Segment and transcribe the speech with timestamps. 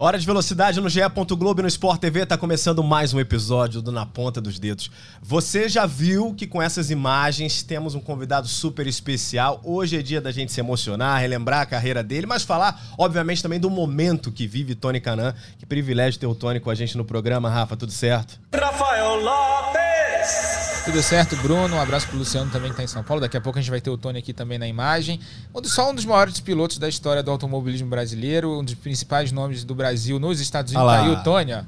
[0.00, 1.00] Hora de velocidade no GE.
[1.36, 2.24] Globo e no Sport TV.
[2.24, 4.92] Tá começando mais um episódio do Na Ponta dos Dedos.
[5.20, 9.60] Você já viu que com essas imagens temos um convidado super especial.
[9.64, 13.58] Hoje é dia da gente se emocionar, relembrar a carreira dele, mas falar, obviamente, também
[13.58, 15.34] do momento que vive Tony Canan.
[15.58, 17.76] Que privilégio ter o Tony com a gente no programa, Rafa.
[17.76, 18.38] Tudo certo?
[18.54, 20.77] Rafael Lopes!
[20.88, 21.76] Tudo certo, Bruno.
[21.76, 23.20] Um abraço pro Luciano também que está em São Paulo.
[23.20, 25.20] Daqui a pouco a gente vai ter o Tony aqui também na imagem.
[25.64, 29.74] Só um dos maiores pilotos da história do automobilismo brasileiro, um dos principais nomes do
[29.74, 30.90] Brasil nos Estados Unidos.
[30.90, 31.60] Tá aí o Tony, ó.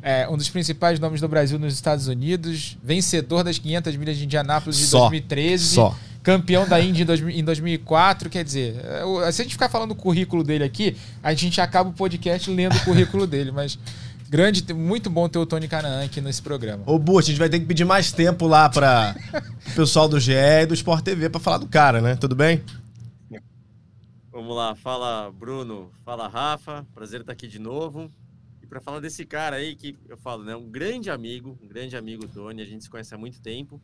[0.00, 4.24] É, um dos principais nomes do Brasil nos Estados Unidos, vencedor das 500 milhas de
[4.24, 5.74] Indianápolis de 2013.
[5.74, 8.28] Só campeão da Indy em 2004.
[8.30, 11.90] Quer dizer, é, se a gente ficar falando o currículo dele aqui, a gente acaba
[11.90, 13.78] o podcast lendo o currículo dele, mas
[14.28, 16.82] Grande, muito bom ter o Tony Canaan aqui nesse programa.
[16.84, 19.14] Ô, Bu, a gente vai ter que pedir mais tempo lá para
[19.70, 22.16] o pessoal do GE e do Sport TV para falar do cara, né?
[22.16, 22.60] Tudo bem?
[24.32, 28.12] Vamos lá, fala Bruno, fala Rafa, prazer estar aqui de novo.
[28.60, 31.96] E para falar desse cara aí que eu falo, né, um grande amigo, um grande
[31.96, 33.80] amigo Tony, a gente se conhece há muito tempo.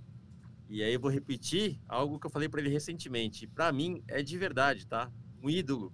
[0.69, 3.47] E aí eu vou repetir algo que eu falei para ele recentemente.
[3.47, 5.09] Para mim é de verdade, tá?
[5.41, 5.93] Um ídolo.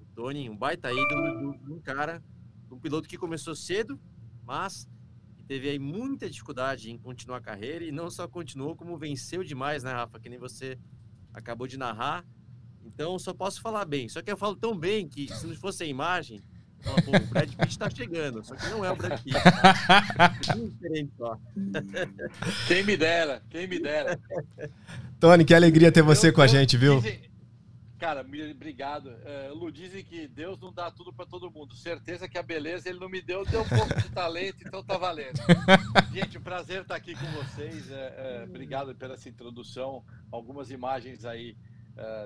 [0.00, 2.22] O Tony, um baita ídolo um cara
[2.70, 3.98] um piloto que começou cedo,
[4.44, 4.88] mas
[5.46, 9.82] teve aí muita dificuldade em continuar a carreira e não só continuou, como venceu demais,
[9.82, 10.18] né, Rafa?
[10.18, 10.78] Que nem você
[11.32, 12.24] acabou de narrar.
[12.84, 14.08] Então, só posso falar bem.
[14.08, 16.40] Só que eu falo tão bem que se não fosse a imagem,
[16.80, 18.44] falo, Pô, o Brad Pitt está chegando.
[18.44, 19.34] Só que não é o Brad Pitt.
[19.34, 20.28] Tá?
[20.54, 21.38] diferente só.
[22.66, 24.18] Quem me dera, quem me dera.
[25.20, 27.00] Tony, que alegria ter você eu, com a gente, viu?
[27.00, 27.20] Dizem,
[27.98, 29.10] Cara, obrigado.
[29.24, 31.74] É, Lu, dizem que Deus não dá tudo para todo mundo.
[31.74, 34.98] Certeza que a beleza ele não me deu, deu um pouco de talento, então tá
[34.98, 35.38] valendo.
[36.12, 37.90] Gente, um prazer estar aqui com vocês.
[37.90, 40.04] É, é, obrigado pela essa introdução.
[40.30, 41.56] Algumas imagens aí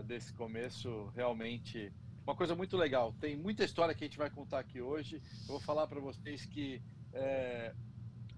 [0.04, 1.92] desse começo, realmente
[2.30, 3.12] uma coisa muito legal.
[3.20, 5.22] Tem muita história que a gente vai contar aqui hoje.
[5.42, 6.80] Eu vou falar para vocês que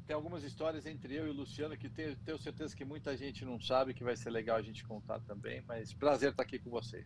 [0.07, 3.45] tem algumas histórias entre eu e o Luciano que tenho, tenho, certeza que muita gente
[3.45, 6.71] não sabe, que vai ser legal a gente contar também, mas prazer estar aqui com
[6.71, 7.05] vocês.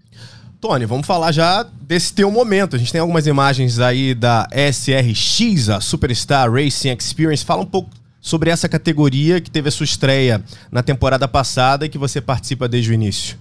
[0.60, 2.76] Tony, vamos falar já desse teu momento.
[2.76, 7.44] A gente tem algumas imagens aí da SRX, a Superstar Racing Experience.
[7.44, 7.90] Fala um pouco
[8.20, 10.42] sobre essa categoria que teve a sua estreia
[10.72, 13.38] na temporada passada e que você participa desde o início.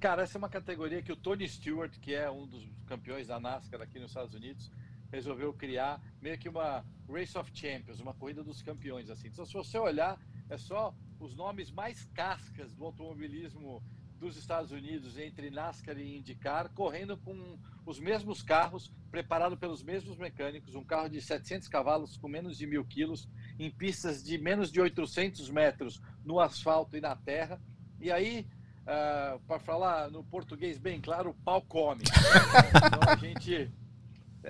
[0.00, 3.40] Cara, essa é uma categoria que o Tony Stewart, que é um dos campeões da
[3.40, 4.70] NASCAR aqui nos Estados Unidos,
[5.10, 9.28] resolveu criar meio que uma Race of Champions, uma corrida dos campeões, assim.
[9.28, 13.82] Então, se você olhar, é só os nomes mais cascas do automobilismo
[14.18, 20.16] dos Estados Unidos entre NASCAR e IndyCar, correndo com os mesmos carros, preparado pelos mesmos
[20.16, 24.70] mecânicos, um carro de 700 cavalos com menos de mil quilos, em pistas de menos
[24.70, 27.60] de 800 metros no asfalto e na terra.
[28.00, 32.02] E aí, uh, ah, para falar no português bem claro, o pau come.
[32.84, 33.70] então a gente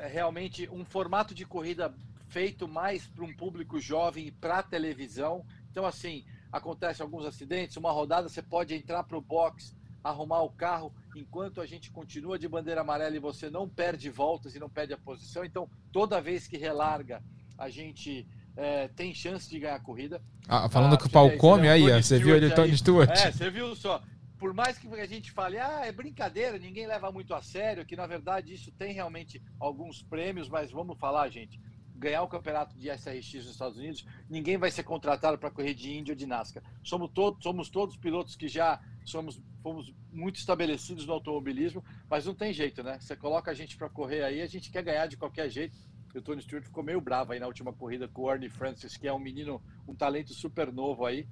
[0.07, 1.95] realmente um formato de corrida
[2.29, 5.45] feito mais para um público jovem e para televisão.
[5.71, 10.51] Então, assim, acontece alguns acidentes, uma rodada você pode entrar para o box, arrumar o
[10.51, 14.69] carro, enquanto a gente continua de bandeira amarela e você não perde voltas e não
[14.69, 15.45] perde a posição.
[15.45, 17.23] Então, toda vez que relarga,
[17.57, 18.27] a gente
[18.57, 20.21] é, tem chance de ganhar a corrida.
[20.47, 23.11] Ah, falando ah, que o pau come é aí, você viu ele Tony Stewart.
[23.11, 24.03] É, você viu só
[24.39, 27.97] por mais que a gente fale, ah, é brincadeira, ninguém leva muito a sério, que
[27.97, 31.61] na verdade isso tem realmente alguns prêmios, mas vamos falar, gente,
[31.95, 35.93] ganhar o campeonato de SRX nos Estados Unidos, ninguém vai ser contratado para correr de
[35.93, 36.63] Índia ou de NASCAR.
[36.83, 42.35] Somos, todos, somos todos pilotos que já somos fomos muito estabelecidos no automobilismo, mas não
[42.35, 42.99] tem jeito, né?
[43.01, 45.77] Você coloca a gente para correr aí, a gente quer ganhar de qualquer jeito.
[46.15, 49.07] O Tony Stewart ficou meio bravo aí na última corrida com o Ernie Francis, que
[49.07, 51.29] é um menino, um talento super novo aí,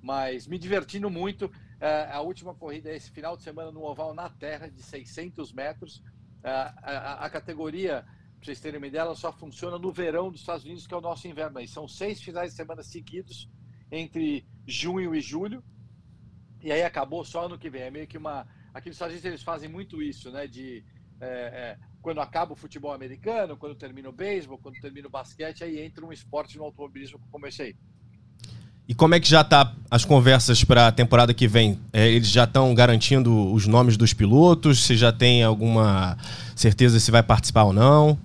[0.00, 1.50] mas me divertindo muito.
[1.84, 5.52] É, a última corrida é esse final de semana no oval na Terra, de 600
[5.52, 6.02] metros.
[6.42, 8.06] É, a, a, categoria,
[8.36, 10.96] para vocês terem uma ideia, ela só funciona no verão dos Estados Unidos, que é
[10.96, 11.58] o nosso inverno.
[11.58, 13.50] Aí são seis finais de semana seguidos
[13.92, 15.62] entre junho e julho.
[16.62, 17.82] E aí acabou só ano que vem.
[17.82, 18.48] É meio que uma.
[18.72, 20.46] Aqui nos Estados Unidos eles fazem muito isso, né?
[20.46, 20.82] De
[21.20, 25.64] é, é, quando acaba o futebol americano, quando termina o beisebol, quando termina o basquete,
[25.64, 27.76] aí entra um esporte no automobilismo como esse aí.
[28.86, 31.80] E como é que já tá as conversas para a temporada que vem?
[31.90, 34.84] É, eles já estão garantindo os nomes dos pilotos?
[34.84, 36.18] Você já tem alguma
[36.54, 38.18] certeza se vai participar ou não?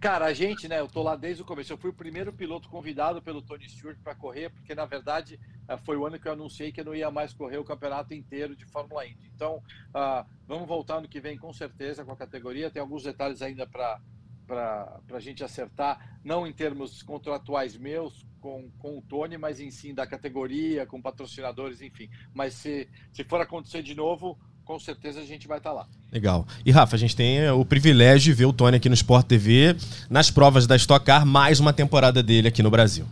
[0.00, 1.72] Cara, a gente, né, eu tô lá desde o começo.
[1.72, 5.38] Eu fui o primeiro piloto convidado pelo Tony Stewart para correr, porque na verdade
[5.68, 8.12] uh, foi o ano que eu anunciei que eu não ia mais correr o campeonato
[8.12, 9.30] inteiro de Fórmula Indy.
[9.34, 9.62] Então,
[9.94, 12.70] uh, vamos voltar no que vem com certeza com a categoria.
[12.70, 13.98] Tem alguns detalhes ainda para
[14.46, 19.70] para a gente acertar, não em termos contratuais meus com, com o Tony, mas em
[19.70, 22.08] sim da categoria, com patrocinadores, enfim.
[22.34, 25.88] Mas se, se for acontecer de novo, com certeza a gente vai estar tá lá.
[26.12, 26.46] Legal.
[26.64, 29.26] E Rafa, a gente tem eh, o privilégio de ver o Tony aqui no Sport
[29.26, 29.76] TV,
[30.10, 33.06] nas provas da Stock Car, mais uma temporada dele aqui no Brasil.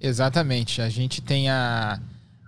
[0.00, 0.80] Exatamente.
[0.80, 2.00] A gente tem a,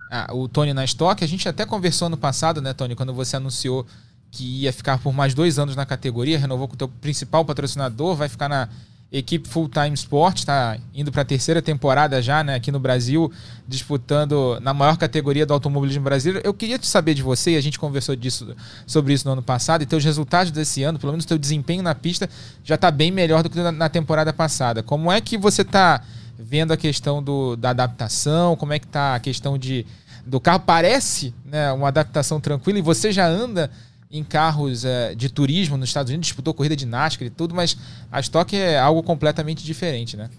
[0.09, 1.23] a, o Tony na Stock.
[1.23, 3.85] A gente até conversou no passado, né, Tony, quando você anunciou
[4.31, 8.15] que ia ficar por mais dois anos na categoria, renovou com o teu principal patrocinador,
[8.15, 8.69] vai ficar na
[9.11, 13.29] equipe Full Time Sport, está indo para a terceira temporada já, né, aqui no Brasil,
[13.67, 16.47] disputando na maior categoria do automobilismo brasileiro.
[16.47, 18.55] Eu queria te saber de você, e a gente conversou disso,
[18.87, 21.93] sobre isso no ano passado, e teus resultados desse ano, pelo menos teu desempenho na
[21.93, 22.29] pista,
[22.63, 24.81] já está bem melhor do que na temporada passada.
[24.81, 26.01] Como é que você está
[26.39, 28.55] vendo a questão do, da adaptação?
[28.55, 29.85] Como é que está a questão de
[30.25, 30.61] do carro?
[30.61, 33.69] Parece né, uma adaptação tranquila e você já anda
[34.11, 37.77] em carros é, de turismo nos Estados Unidos, disputou corrida de NASCAR e tudo, mas
[38.11, 40.29] a Stock é algo completamente diferente, né?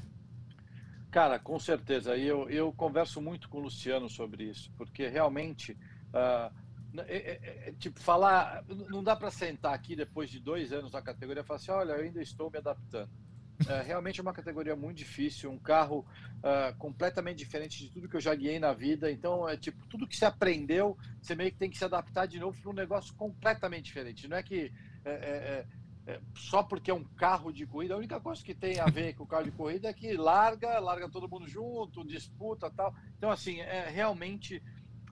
[1.11, 2.17] Cara, com certeza.
[2.17, 5.73] Eu, eu converso muito com o Luciano sobre isso, porque realmente,
[6.13, 6.51] uh,
[7.07, 7.39] é,
[7.69, 11.45] é, tipo, falar, não dá para sentar aqui depois de dois anos na categoria e
[11.45, 13.11] falar assim, olha, eu ainda estou me adaptando.
[13.69, 16.05] É, realmente é uma categoria muito difícil, um carro
[16.39, 19.11] uh, completamente diferente de tudo que eu já guiei na vida.
[19.11, 22.39] Então, é tipo, tudo que você aprendeu, você meio que tem que se adaptar de
[22.39, 24.27] novo para um negócio completamente diferente.
[24.27, 24.73] Não é que
[25.05, 25.67] é, é, é,
[26.07, 29.15] é, só porque é um carro de corrida, a única coisa que tem a ver
[29.15, 32.95] com o carro de corrida é que larga, larga todo mundo junto, disputa tal.
[33.17, 34.63] Então, assim, é realmente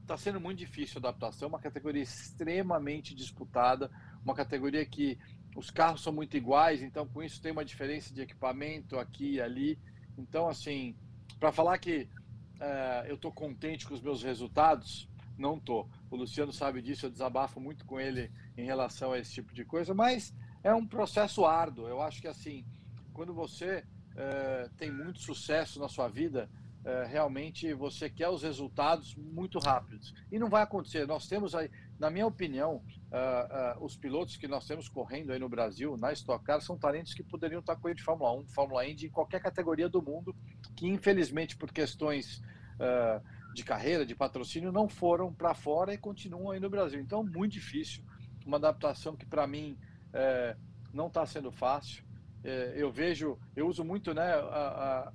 [0.01, 3.89] está sendo muito difícil a adaptação, uma categoria extremamente disputada,
[4.25, 5.17] uma categoria que
[5.61, 9.41] os carros são muito iguais, então com isso tem uma diferença de equipamento aqui e
[9.43, 9.79] ali.
[10.17, 10.97] Então, assim,
[11.39, 12.09] para falar que
[12.57, 15.87] uh, eu estou contente com os meus resultados, não estou.
[16.11, 19.62] O Luciano sabe disso, eu desabafo muito com ele em relação a esse tipo de
[19.62, 20.35] coisa, mas
[20.65, 21.87] é um processo árduo.
[21.87, 22.65] Eu acho que, assim,
[23.13, 26.49] quando você uh, tem muito sucesso na sua vida,
[26.81, 30.15] uh, realmente você quer os resultados muito rápidos.
[30.33, 31.06] E não vai acontecer.
[31.06, 35.38] Nós temos aí, na minha opinião, uh, uh, os pilotos que nós temos correndo aí
[35.38, 38.87] no Brasil, na Stock Car, são talentos que poderiam estar correndo de Fórmula 1, Fórmula
[38.87, 40.35] Indy, em qualquer categoria do mundo,
[40.75, 42.43] que infelizmente por questões
[42.76, 43.23] uh,
[43.55, 47.00] de carreira, de patrocínio, não foram para fora e continuam aí no Brasil.
[47.00, 48.03] Então, muito difícil,
[48.46, 49.76] uma adaptação que para mim
[50.12, 50.56] eh,
[50.93, 52.05] não está sendo fácil.
[52.43, 54.32] Eh, eu vejo, eu uso muito né,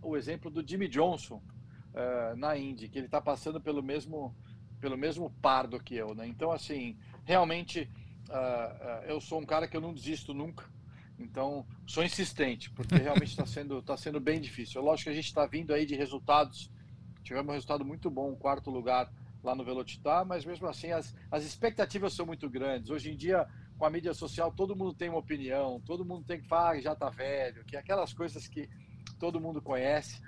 [0.01, 1.41] o exemplo do Jimmy Johnson
[1.93, 4.35] eh, na Indy, que ele está passando pelo mesmo
[4.85, 6.27] pelo mesmo pardo que eu, né?
[6.27, 7.89] Então, assim, realmente
[8.29, 10.63] uh, uh, eu sou um cara que eu não desisto nunca.
[11.17, 14.83] Então, sou insistente, porque realmente está sendo, tá sendo bem difícil.
[14.83, 16.69] Lógico que a gente está vindo aí de resultados,
[17.23, 19.11] tivemos um resultado muito bom, um quarto lugar
[19.43, 22.91] lá no Velocitar, mas mesmo assim as, as expectativas são muito grandes.
[22.91, 23.47] Hoje em dia,
[23.79, 26.79] com a mídia social, todo mundo tem uma opinião, todo mundo tem que falar, ah,
[26.79, 28.69] já está velho, que é aquelas coisas que
[29.17, 30.21] todo mundo conhece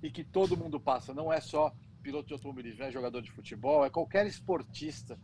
[0.00, 1.74] e que todo mundo passa, não é só
[2.04, 5.18] piloto de automobilismo, é jogador de futebol, é qualquer esportista,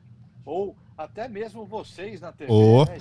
[0.47, 2.51] ou até mesmo vocês na TV.
[2.51, 2.85] Oh.
[2.87, 2.97] Né,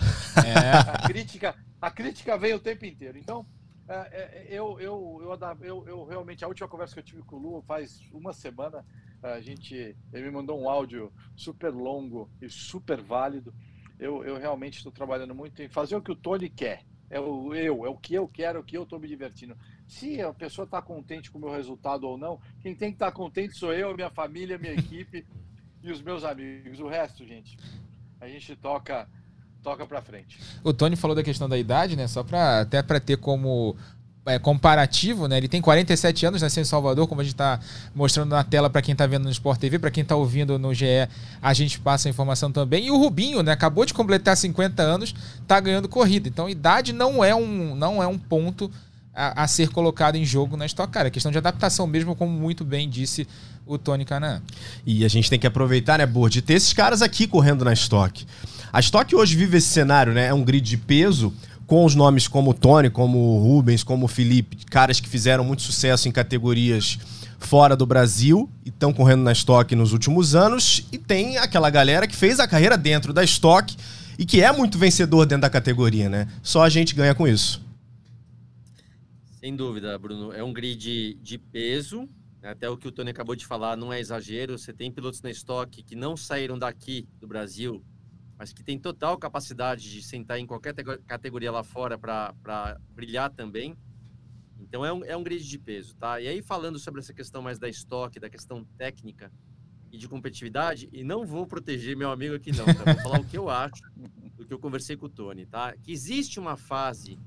[0.46, 0.78] é.
[0.78, 3.18] a, crítica, a crítica vem o tempo inteiro.
[3.18, 3.46] Então,
[3.88, 7.38] é, é, eu, eu, eu, eu, eu, realmente, a última conversa que eu tive com
[7.38, 8.86] o Lu faz uma semana,
[9.24, 13.54] a gente, ele me mandou um áudio super longo e super válido.
[13.98, 16.84] Eu, eu realmente estou trabalhando muito em fazer o que o Tony quer.
[17.10, 19.58] É o eu, é o que eu quero, é o que eu estou me divertindo.
[19.90, 23.08] Se a pessoa está contente com o meu resultado ou não, quem tem que estar
[23.08, 25.26] tá contente sou eu, minha família, minha equipe
[25.82, 26.80] e os meus amigos.
[26.80, 27.58] O resto, gente,
[28.22, 29.10] a gente toca
[29.64, 30.40] toca para frente.
[30.64, 32.08] O Tony falou da questão da idade, né?
[32.08, 33.76] Só para até para ter como
[34.28, 35.38] é, comparativo, né?
[35.38, 37.60] Ele tem 47 anos, nasceu em Salvador, como a gente está
[37.96, 40.72] mostrando na tela para quem está vendo no Sport TV, para quem está ouvindo no
[40.72, 40.86] GE,
[41.42, 42.86] a gente passa a informação também.
[42.86, 43.52] E o Rubinho, né?
[43.52, 46.30] Acabou de completar 50 anos, está ganhando corrida.
[46.30, 48.72] Então, idade não é um, não é um ponto
[49.20, 51.06] a, a, ser colocado em jogo na Stock Car.
[51.06, 53.28] É questão de adaptação mesmo, como muito bem disse
[53.66, 54.42] o Tony Canan.
[54.86, 57.74] E a gente tem que aproveitar, né, Bord, de ter esses caras aqui correndo na
[57.74, 58.26] Stock.
[58.72, 60.28] A Stock hoje vive esse cenário, né?
[60.28, 61.34] É um grid de peso
[61.68, 66.12] com os nomes como Tony, como Rubens, como Felipe, caras que fizeram muito sucesso em
[66.12, 66.98] categorias
[67.38, 70.86] fora do Brasil e estão correndo na Stock nos últimos anos.
[70.92, 73.76] E tem aquela galera que fez a carreira dentro da Stock
[74.18, 76.28] e que é muito vencedor dentro da categoria, né?
[76.42, 77.69] Só a gente ganha com isso.
[79.40, 80.34] Sem dúvida, Bruno.
[80.34, 82.10] É um grid de peso.
[82.44, 84.58] Até o que o Tony acabou de falar não é exagero.
[84.58, 87.82] Você tem pilotos na estoque que não saíram daqui do Brasil,
[88.38, 90.76] mas que tem total capacidade de sentar em qualquer
[91.08, 93.78] categoria lá fora para brilhar também.
[94.60, 96.20] Então é um, é um grid de peso, tá?
[96.20, 99.32] E aí falando sobre essa questão mais da estoque, da questão técnica,
[99.90, 102.94] e de competitividade, e não vou proteger meu amigo aqui não, tá?
[102.94, 103.82] vou falar o que eu acho
[104.36, 105.76] do que eu conversei com o Tony, tá?
[105.78, 107.18] Que existe uma fase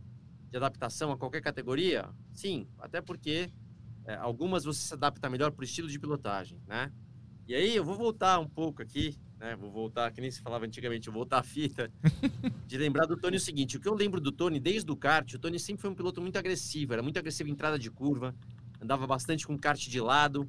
[0.52, 2.10] de adaptação a qualquer categoria?
[2.30, 3.50] Sim, até porque
[4.04, 6.92] é, algumas você se adapta melhor para o estilo de pilotagem, né?
[7.48, 9.56] E aí eu vou voltar um pouco aqui, né?
[9.56, 11.90] Vou voltar, que nem se falava antigamente, vou voltar a fita,
[12.68, 15.32] de lembrar do Tony o seguinte, o que eu lembro do Tony desde o kart,
[15.32, 18.34] o Tony sempre foi um piloto muito agressivo, era muito agressivo em entrada de curva,
[18.78, 20.46] andava bastante com kart de lado,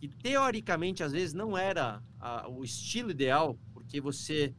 [0.00, 4.52] que teoricamente às vezes não era a, o estilo ideal, porque você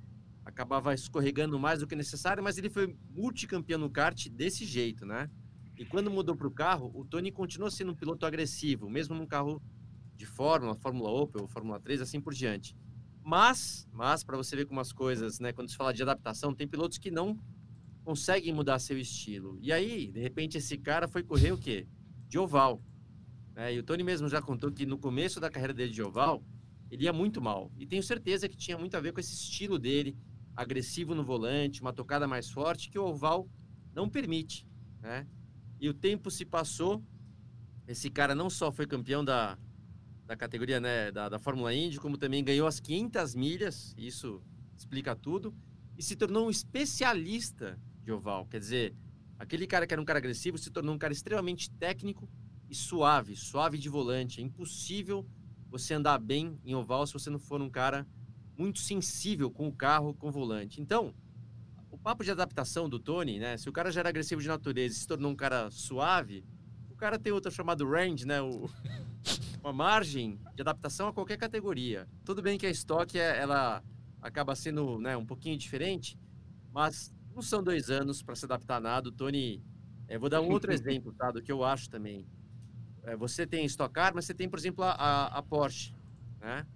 [0.50, 5.30] acabava escorregando mais do que necessário, mas ele foi multicampeão no kart desse jeito, né?
[5.78, 9.26] E quando mudou para o carro, o Tony continuou sendo um piloto agressivo, mesmo num
[9.26, 9.62] carro
[10.16, 12.76] de Fórmula, Fórmula Opel, Fórmula 3, assim por diante.
[13.24, 16.68] Mas, mas para você ver como as coisas, né, quando se fala de adaptação, tem
[16.68, 17.40] pilotos que não
[18.04, 19.58] conseguem mudar seu estilo.
[19.62, 21.88] E aí, de repente, esse cara foi correr o quê?
[22.28, 22.82] De oval.
[23.56, 26.44] É, e o Tony mesmo já contou que no começo da carreira dele de oval,
[26.90, 27.72] ele ia muito mal.
[27.78, 30.18] E tenho certeza que tinha muito a ver com esse estilo dele,
[30.60, 33.48] agressivo no volante, uma tocada mais forte, que o oval
[33.94, 34.68] não permite.
[35.02, 35.26] Né?
[35.80, 37.02] E o tempo se passou,
[37.88, 39.58] esse cara não só foi campeão da,
[40.26, 44.44] da categoria né, da, da Fórmula Indy, como também ganhou as 500 milhas, isso
[44.76, 45.56] explica tudo,
[45.98, 48.46] e se tornou um especialista de oval.
[48.48, 48.96] Quer dizer,
[49.38, 52.30] aquele cara que era um cara agressivo se tornou um cara extremamente técnico
[52.70, 54.42] e suave, suave de volante.
[54.42, 55.26] É impossível
[55.70, 58.06] você andar bem em oval se você não for um cara
[58.60, 60.82] muito sensível com o carro, com o volante.
[60.82, 61.14] Então,
[61.90, 63.58] o papo de adaptação do Tony, né?
[63.58, 66.44] Se o cara já era agressivo de natureza e se tornou um cara suave,
[66.92, 68.42] o cara tem outro chamado range, né?
[68.42, 68.70] O,
[69.64, 72.06] uma margem de adaptação a qualquer categoria.
[72.26, 73.82] Tudo bem que a estoque ela
[74.22, 76.20] acaba sendo né, um pouquinho diferente,
[76.74, 79.08] mas não são dois anos para se adaptar a nada.
[79.08, 79.64] O Tony,
[80.10, 81.32] eu eh, vou dar um outro exemplo, tá?
[81.32, 82.28] Do que eu acho também.
[83.04, 85.96] É, você tem Stock Car, mas você tem, por exemplo, a, a Porsche,
[86.42, 86.68] né?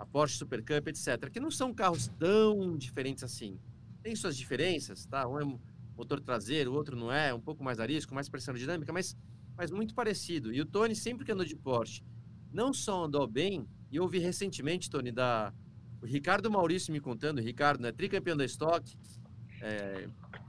[0.00, 1.30] A Porsche Super Cup, etc.
[1.30, 3.60] Que não são carros tão diferentes assim.
[4.02, 5.28] Tem suas diferenças, tá?
[5.28, 5.58] Um é
[5.96, 9.14] motor traseiro, o outro não é, um pouco mais arisco, mais pressão dinâmica, mas,
[9.56, 10.52] mas muito parecido.
[10.52, 12.02] E o Tony sempre que andou de Porsche,
[12.50, 15.52] não só andou bem, e eu ouvi recentemente, Tony, da
[16.02, 18.96] o Ricardo Maurício me contando, Ricardo, né, tricampeão da Stock,
[19.60, 20.08] é,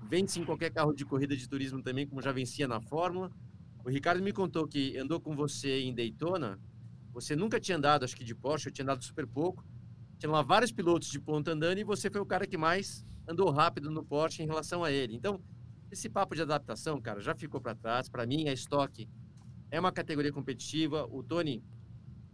[0.09, 3.29] vence em qualquer carro de corrida de turismo também, como já vencia na Fórmula,
[3.83, 6.59] o Ricardo me contou que andou com você em Daytona.
[7.13, 9.65] Você nunca tinha andado, acho que de Porsche, eu tinha andado super pouco.
[10.17, 13.49] Tinha lá vários pilotos de ponta andando e você foi o cara que mais andou
[13.49, 15.15] rápido no Porsche em relação a ele.
[15.15, 15.41] Então,
[15.91, 18.07] esse papo de adaptação, cara, já ficou para trás.
[18.07, 19.09] Para mim, a Stock
[19.69, 21.05] é uma categoria competitiva.
[21.09, 21.63] O Tony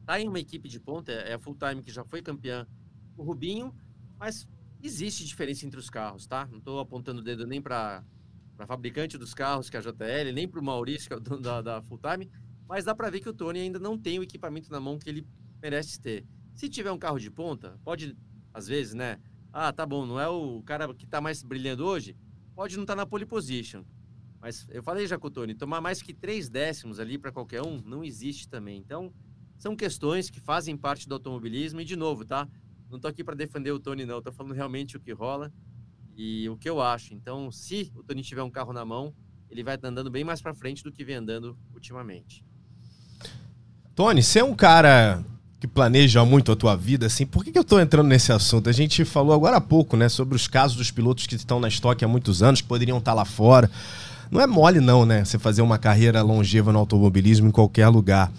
[0.06, 2.68] tá em uma equipe de ponta, é a Full Time que já foi campeã.
[3.16, 3.76] O Rubinho,
[4.20, 4.48] mas
[4.82, 6.48] existe diferença entre os carros, tá?
[6.52, 8.04] Não estou apontando o dedo nem para
[8.56, 11.20] para fabricante dos carros, que é a JL, nem para o Maurício, que é o
[11.20, 12.28] dono da, da Full Time,
[12.68, 15.10] mas dá para ver que o Tony ainda não tem o equipamento na mão que
[15.10, 15.28] ele
[15.62, 16.26] merece ter.
[16.54, 18.18] Se tiver um carro de ponta, pode,
[18.54, 19.20] às vezes, né?
[19.54, 22.16] Ah, tá bom, não é o cara que está mais brilhando hoje,
[22.56, 23.84] pode não estar tá na pole position.
[24.40, 27.62] Mas eu falei já com o Tony, tomar mais que três décimos ali para qualquer
[27.62, 28.78] um não existe também.
[28.78, 29.12] Então,
[29.58, 31.82] são questões que fazem parte do automobilismo.
[31.82, 32.48] E, de novo, tá?
[32.90, 34.22] Não tô aqui para defender o Tony, não.
[34.22, 35.52] Tô falando realmente o que rola
[36.16, 37.14] e o que eu acho.
[37.14, 39.14] Então, se o Tony tiver um carro na mão,
[39.50, 42.46] ele vai andando bem mais para frente do que vem andando ultimamente.
[43.98, 45.24] Tony, você é um cara
[45.60, 48.70] que planeja muito a tua vida, assim, por que, que eu estou entrando nesse assunto?
[48.70, 51.68] A gente falou agora há pouco, né, sobre os casos dos pilotos que estão na
[51.68, 53.72] estoque há muitos anos, que poderiam estar lá fora.
[54.30, 58.32] Não é mole não, né, você fazer uma carreira longeva no automobilismo em qualquer lugar.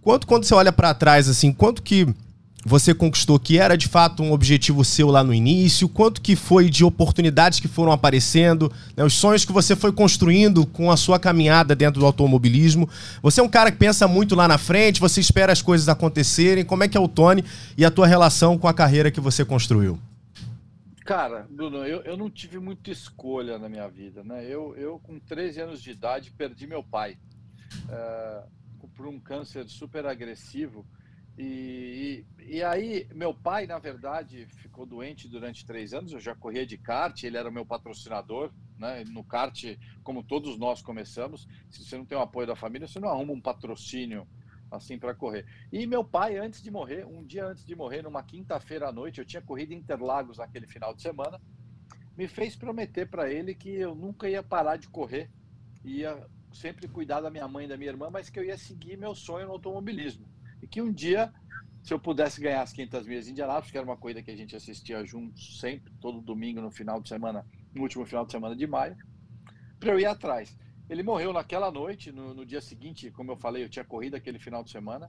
[0.00, 2.08] Quanto quando você olha para trás, assim, quanto que
[2.66, 5.88] você conquistou, que era de fato um objetivo seu lá no início?
[5.88, 10.66] Quanto que foi de oportunidades que foram aparecendo, né, os sonhos que você foi construindo
[10.66, 12.88] com a sua caminhada dentro do automobilismo?
[13.22, 16.64] Você é um cara que pensa muito lá na frente, você espera as coisas acontecerem.
[16.64, 17.44] Como é que é o Tony
[17.78, 19.96] e a tua relação com a carreira que você construiu?
[21.04, 24.44] Cara, Bruno, eu, eu não tive muita escolha na minha vida, né?
[24.44, 27.16] Eu, eu com 13 anos de idade, perdi meu pai
[27.88, 28.42] é,
[28.96, 30.84] por um câncer super agressivo.
[31.38, 31.75] E,
[32.56, 36.12] e, aí, meu pai, na verdade, ficou doente durante três anos.
[36.12, 38.50] Eu já corria de kart, ele era meu patrocinador.
[38.78, 39.04] Né?
[39.08, 39.62] No kart,
[40.02, 43.32] como todos nós começamos, se você não tem o apoio da família, você não arruma
[43.32, 44.26] um patrocínio
[44.70, 45.44] assim para correr.
[45.70, 49.18] E meu pai, antes de morrer, um dia antes de morrer, numa quinta-feira à noite,
[49.18, 51.40] eu tinha corrido Interlagos naquele final de semana,
[52.16, 55.30] me fez prometer para ele que eu nunca ia parar de correr,
[55.84, 58.96] ia sempre cuidar da minha mãe e da minha irmã, mas que eu ia seguir
[58.96, 60.26] meu sonho no automobilismo
[60.62, 61.32] e que um dia,
[61.86, 64.36] se eu pudesse ganhar as 500 milhas de Indianápolis, que era uma corrida que a
[64.36, 68.56] gente assistia juntos sempre, todo domingo no final de semana, no último final de semana
[68.56, 68.96] de maio,
[69.78, 70.58] para eu ir atrás.
[70.90, 74.40] Ele morreu naquela noite, no, no, dia seguinte, como eu falei, eu tinha corrido aquele
[74.40, 75.08] final de semana,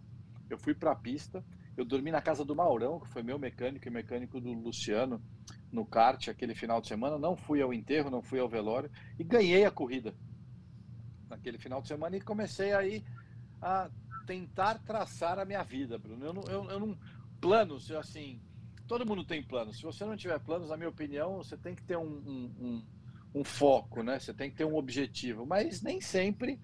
[0.51, 1.43] eu fui para a pista
[1.75, 5.19] Eu dormi na casa do Maurão, que foi meu mecânico e mecânico do Luciano
[5.71, 7.17] no kart aquele final de semana.
[7.17, 10.13] Não fui ao enterro, não fui ao velório e ganhei a corrida
[11.27, 13.03] naquele final de semana e comecei aí
[13.59, 13.89] a
[14.27, 16.23] tentar traçar a minha vida, Bruno.
[16.23, 16.97] Eu não, eu, eu não
[17.39, 18.39] planos, assim,
[18.85, 19.77] todo mundo tem planos.
[19.77, 23.39] Se você não tiver planos, na minha opinião, você tem que ter um, um, um,
[23.39, 24.19] um foco, né?
[24.19, 26.59] Você tem que ter um objetivo, mas nem sempre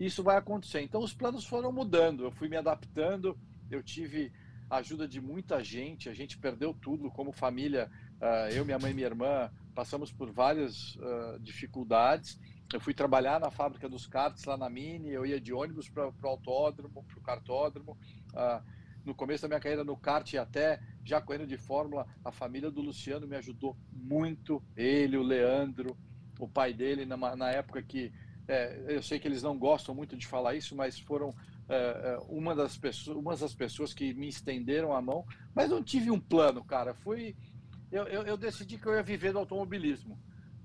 [0.00, 0.80] isso vai acontecer.
[0.80, 3.38] Então os planos foram mudando, eu fui me adaptando,
[3.70, 4.32] eu tive
[4.70, 8.94] ajuda de muita gente, a gente perdeu tudo como família, uh, eu, minha mãe e
[8.94, 12.38] minha irmã passamos por várias uh, dificuldades.
[12.74, 16.08] Eu fui trabalhar na fábrica dos karts lá na Mini, eu ia de ônibus para
[16.08, 17.96] o autódromo, para o cartódromo.
[18.32, 18.60] Uh,
[19.04, 22.72] no começo da minha carreira no kart e até já correndo de Fórmula, a família
[22.72, 24.60] do Luciano me ajudou muito.
[24.76, 25.96] Ele, o Leandro,
[26.40, 28.12] o pai dele, na, na época que
[28.48, 31.32] é, eu sei que eles não gostam muito de falar isso, mas foram
[31.68, 35.24] é, é, uma, das pessoas, uma das pessoas que me estenderam a mão.
[35.54, 36.92] Mas não tive um plano, cara.
[36.92, 37.36] Fui,
[37.92, 40.18] eu, eu, eu decidi que eu ia viver do automobilismo.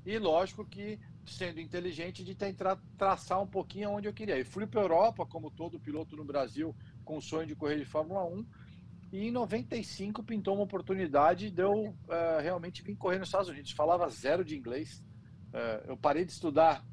[0.05, 0.99] E lógico que
[1.33, 4.37] sendo inteligente de tentar traçar um pouquinho onde eu queria.
[4.39, 7.77] E fui para a Europa, como todo piloto no Brasil, com o sonho de correr
[7.77, 8.45] de Fórmula 1.
[9.11, 11.95] E em 95 pintou uma oportunidade de eu uh,
[12.41, 13.71] realmente vir correr nos Estados Unidos.
[13.71, 15.03] Falava zero de inglês.
[15.47, 16.85] Uh, eu parei de estudar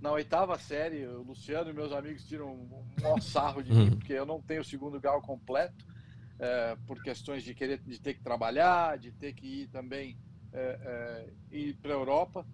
[0.00, 3.90] na oitava série, o Luciano e meus amigos tiram um maior sarro de mim, uhum.
[3.90, 5.84] porque eu não tenho o segundo grau completo,
[6.38, 10.16] é, por questões de querer de ter que trabalhar, de ter que ir também
[11.52, 12.46] ir para a Europa.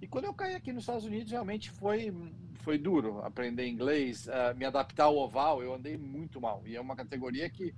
[0.00, 2.12] E quando eu caí aqui nos Estados Unidos, realmente foi,
[2.60, 5.62] foi duro aprender inglês, me adaptar ao oval.
[5.62, 6.62] Eu andei muito mal.
[6.66, 7.74] E é uma categoria que,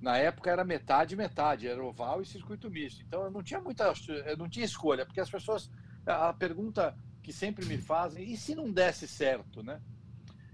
[0.00, 3.02] na época, era metade metade, era oval e circuito misto.
[3.02, 3.92] Então eu não tinha muita,
[4.26, 5.70] eu não tinha escolha, porque as pessoas.
[6.06, 9.78] A pergunta que sempre me fazem, e se não desse certo, né?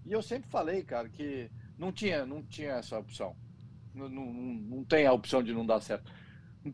[0.04, 3.36] E eu sempre falei, cara, que não tinha, não tinha essa opção.
[3.94, 6.10] Não, não, não tem a opção de não dar certo.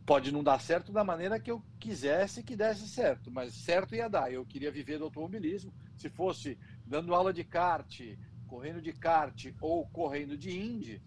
[0.07, 4.09] Pode não dar certo da maneira que eu quisesse que desse certo, mas certo ia
[4.09, 4.33] dar.
[4.33, 5.73] Eu queria viver do automobilismo.
[5.97, 8.01] Se fosse dando aula de kart,
[8.47, 11.03] correndo de kart ou correndo de Indy,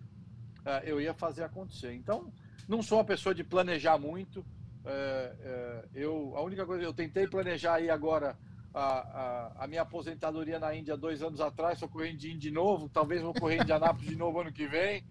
[0.65, 1.93] eh, eu ia fazer acontecer.
[1.93, 2.31] Então,
[2.67, 4.45] não sou uma pessoa de planejar muito.
[4.85, 8.37] Eh, eh, eu, a única coisa, eu tentei planejar aí agora
[8.73, 12.51] a, a, a, minha aposentadoria na Índia dois anos atrás, estou correndo de Índia de
[12.51, 15.03] novo, talvez vou correr em Indianápolis de novo ano que vem.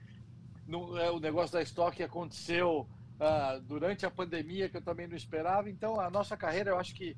[0.66, 2.87] No, é, o negócio da estoque aconteceu
[3.20, 5.68] uh, durante a pandemia, que eu também não esperava.
[5.70, 7.16] Então, a nossa carreira, eu acho que,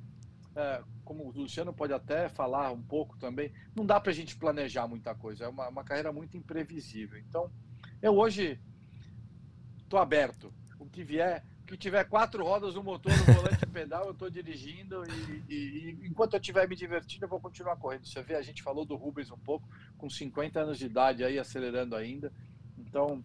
[0.52, 4.37] uh, como o Luciano pode até falar um pouco também, não dá para a gente
[4.37, 5.44] planejar muita coisa.
[5.44, 7.18] É uma, uma carreira muito imprevisível.
[7.18, 7.50] Então,
[8.02, 8.61] eu hoje
[9.83, 10.52] estou aberto.
[10.78, 14.28] O que vier, que tiver quatro rodas no motor, no volante e pedal, eu estou
[14.28, 18.07] dirigindo e, e, e, enquanto eu estiver me divertindo, eu vou continuar correndo.
[18.07, 21.38] Você vê, a gente falou do Rubens um pouco, com 50 anos de idade aí,
[21.38, 22.33] acelerando ainda.
[22.76, 23.24] Então,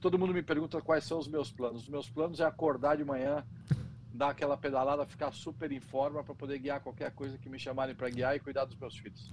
[0.00, 1.82] todo mundo me pergunta quais são os meus planos.
[1.82, 3.44] Os meus planos é acordar de manhã,
[4.12, 7.94] dar aquela pedalada, ficar super em forma para poder guiar qualquer coisa que me chamarem
[7.94, 9.30] para guiar e cuidar dos meus filhos.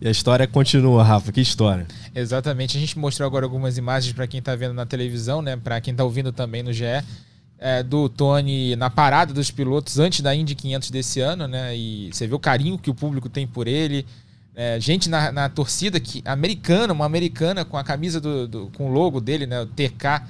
[0.00, 1.30] E a história continua, Rafa.
[1.30, 1.86] Que história.
[2.14, 2.76] Exatamente.
[2.76, 5.56] A gente mostrou agora algumas imagens para quem está vendo na televisão, né?
[5.56, 6.84] Para quem está ouvindo também no GE
[7.62, 11.76] é, do Tony na parada dos pilotos antes da Indy 500 desse ano, né?
[11.76, 14.04] E você vê o carinho que o público tem por ele.
[14.54, 18.90] É, gente na, na, torcida que americana, uma americana com a camisa do, do, com
[18.90, 19.60] o logo dele, né?
[19.60, 20.22] O TK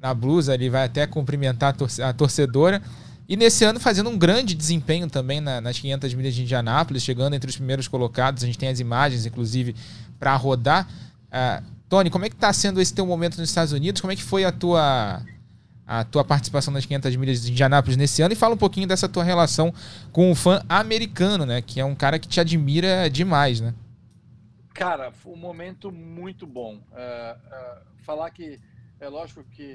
[0.00, 2.82] na blusa, ele vai até cumprimentar a, torce, a torcedora.
[3.28, 7.34] E nesse ano fazendo um grande desempenho também na, nas 500 milhas de Indianápolis, chegando
[7.34, 8.42] entre os primeiros colocados.
[8.42, 9.74] A gente tem as imagens, inclusive,
[10.18, 10.86] para rodar.
[11.28, 14.00] Uh, Tony, como é que está sendo esse teu momento nos Estados Unidos?
[14.00, 15.22] Como é que foi a tua
[15.92, 19.06] a tua participação nas 500 milhas de Indianápolis nesse ano e fala um pouquinho dessa
[19.06, 19.74] tua relação
[20.10, 21.60] com o fã americano, né?
[21.60, 23.74] Que é um cara que te admira demais, né?
[24.72, 26.76] Cara, foi um momento muito bom.
[26.76, 28.58] Uh, uh, falar que
[28.98, 29.74] é lógico que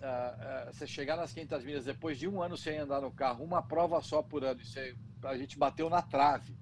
[0.00, 3.62] uh, você chegar nas 500 milhas depois de um ano sem andar no carro, uma
[3.62, 6.56] prova só por ano, isso aí, a gente bateu na trave.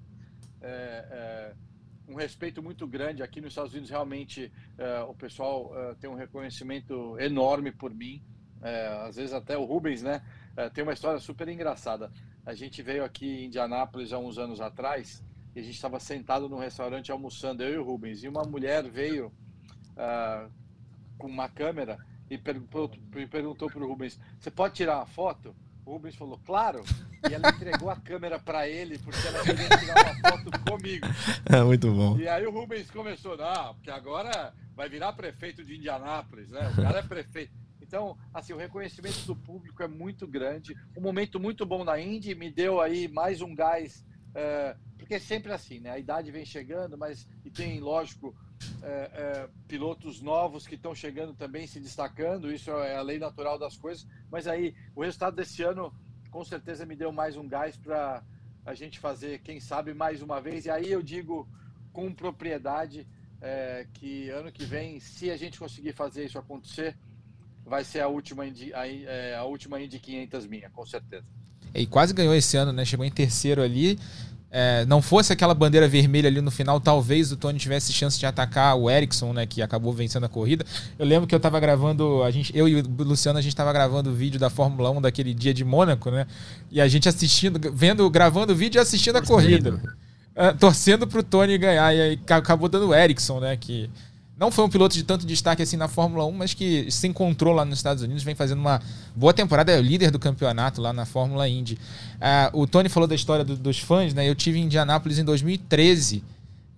[2.06, 3.88] Um respeito muito grande aqui nos Estados Unidos.
[3.88, 4.52] Realmente,
[5.08, 8.22] o pessoal tem um reconhecimento enorme por mim.
[8.62, 10.22] É, às vezes até o Rubens, né?
[10.56, 12.12] É, tem uma história super engraçada.
[12.44, 15.22] A gente veio aqui em Indianápolis há uns anos atrás
[15.54, 18.88] e a gente estava sentado num restaurante almoçando, eu e o Rubens, e uma mulher
[18.88, 19.32] veio
[19.96, 20.50] uh,
[21.18, 21.98] com uma câmera
[22.30, 22.88] e perguntou,
[23.68, 25.54] para o Rubens: Você pode tirar uma foto?
[25.84, 26.84] O Rubens falou: Claro.
[27.28, 31.06] E ela entregou a câmera para ele porque ela queria tirar uma foto comigo.
[31.44, 32.16] É muito bom.
[32.18, 36.70] E aí o Rubens começou: Não, porque agora vai virar prefeito de Indianápolis, né?
[36.70, 37.52] O cara é prefeito.
[37.90, 40.76] Então, assim, o reconhecimento do público é muito grande.
[40.96, 45.18] Um momento muito bom na Indy me deu aí mais um gás, é, porque é
[45.18, 45.90] sempre assim, né?
[45.90, 48.32] A idade vem chegando, mas e tem, lógico,
[48.80, 53.76] é, pilotos novos que estão chegando também se destacando, isso é a lei natural das
[53.76, 54.06] coisas.
[54.30, 55.92] Mas aí, o resultado desse ano,
[56.30, 58.22] com certeza, me deu mais um gás para
[58.64, 60.64] a gente fazer, quem sabe, mais uma vez.
[60.64, 61.48] E aí eu digo
[61.92, 63.04] com propriedade
[63.40, 66.96] é, que ano que vem, se a gente conseguir fazer isso acontecer,
[67.70, 71.24] vai ser a última Indy, a, é, a última Indy 500 minha, com certeza.
[71.74, 72.84] E quase ganhou esse ano, né?
[72.84, 73.96] Chegou em terceiro ali
[74.50, 78.26] é, não fosse aquela bandeira vermelha ali no final, talvez o Tony tivesse chance de
[78.26, 80.64] atacar o Ericsson, né, que acabou vencendo a corrida.
[80.98, 83.72] Eu lembro que eu tava gravando, a gente, eu e o Luciano, a gente tava
[83.72, 86.26] gravando o vídeo da Fórmula 1 daquele dia de Mônaco, né?
[86.70, 89.80] E a gente assistindo, vendo, gravando o vídeo e assistindo a corrida.
[90.34, 91.94] É, torcendo pro Tony ganhar.
[91.94, 93.56] E aí acabou dando o Ericsson, né?
[93.56, 93.88] Que
[94.40, 97.52] não foi um piloto de tanto destaque assim na Fórmula 1, mas que se encontrou
[97.52, 98.80] lá nos Estados Unidos, vem fazendo uma
[99.14, 101.74] boa temporada, é o líder do campeonato lá na Fórmula Indy.
[101.74, 104.26] Uh, o Tony falou da história do, dos fãs, né?
[104.26, 106.24] Eu tive em Indianápolis em 2013,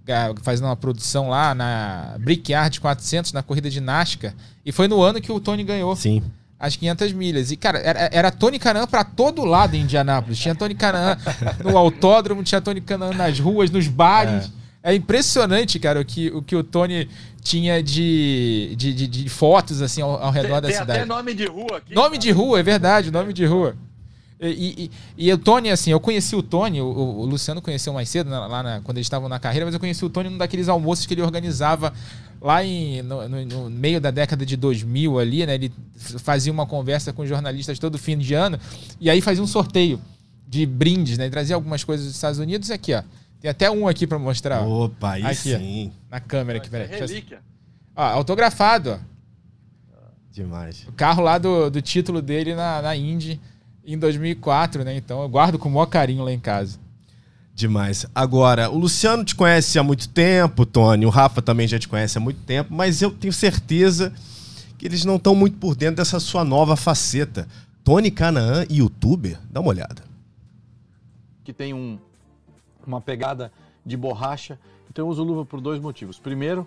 [0.03, 4.35] uh, fazendo uma produção lá na Brickyard 400, na corrida de NASCAR,
[4.67, 5.95] e foi no ano que o Tony ganhou.
[5.95, 6.21] Sim
[6.59, 7.51] as 500 milhas.
[7.51, 10.39] E, cara, era, era Tony Canan para todo lado em Indianápolis.
[10.39, 11.19] Tinha Tony Canan
[11.65, 14.45] no autódromo, tinha Tony Canan nas ruas, nos bares.
[14.45, 14.62] É.
[14.83, 17.09] É impressionante, cara, o que o, que o Tony
[17.41, 20.99] tinha de, de, de, de fotos assim ao, ao redor tem, da tem cidade.
[21.01, 21.95] Até nome de rua aqui.
[21.95, 22.19] Nome cara.
[22.19, 23.77] de rua, é verdade, nome de rua.
[24.41, 28.09] E, e, e, o Tony, assim, eu conheci o Tony, o, o Luciano conheceu mais
[28.09, 30.69] cedo, lá na, quando eles estavam na carreira, mas eu conheci o Tony num daqueles
[30.69, 31.93] almoços que ele organizava
[32.41, 35.55] lá em, no, no, no, meio da década de 2000 ali, né?
[35.55, 38.59] Ele fazia uma conversa com jornalistas todo fim de ano
[39.01, 40.01] e aí fazia um sorteio
[40.49, 41.25] de brindes, né?
[41.25, 43.03] Ele trazia algumas coisas dos Estados Unidos aqui, ó.
[43.43, 44.63] Tem até um aqui para mostrar.
[44.63, 45.93] Opa, aí aqui, sim.
[45.93, 46.87] Ó, na câmera aqui, peraí.
[46.87, 47.41] Relíquia.
[47.97, 49.13] Ó, autografado, ó.
[50.31, 50.87] Demais.
[50.87, 53.41] O carro lá do, do título dele na, na Indy
[53.85, 54.97] em 2004, né?
[54.97, 56.79] Então eu guardo com o maior carinho lá em casa.
[57.53, 58.07] Demais.
[58.15, 61.05] Agora, o Luciano te conhece há muito tempo, Tony.
[61.05, 64.13] O Rafa também já te conhece há muito tempo, mas eu tenho certeza
[64.79, 67.49] que eles não estão muito por dentro dessa sua nova faceta.
[67.83, 69.37] Tony Canaan, youtuber?
[69.51, 70.05] Dá uma olhada.
[71.45, 71.99] Que tem um,
[72.87, 73.53] uma pegada
[73.85, 74.59] de borracha.
[74.91, 76.19] Então eu uso luva por dois motivos.
[76.19, 76.67] Primeiro,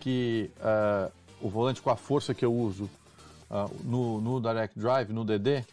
[0.00, 2.84] que uh, o volante com a força que eu uso
[3.50, 5.64] uh, no, no Direct Drive, no DD,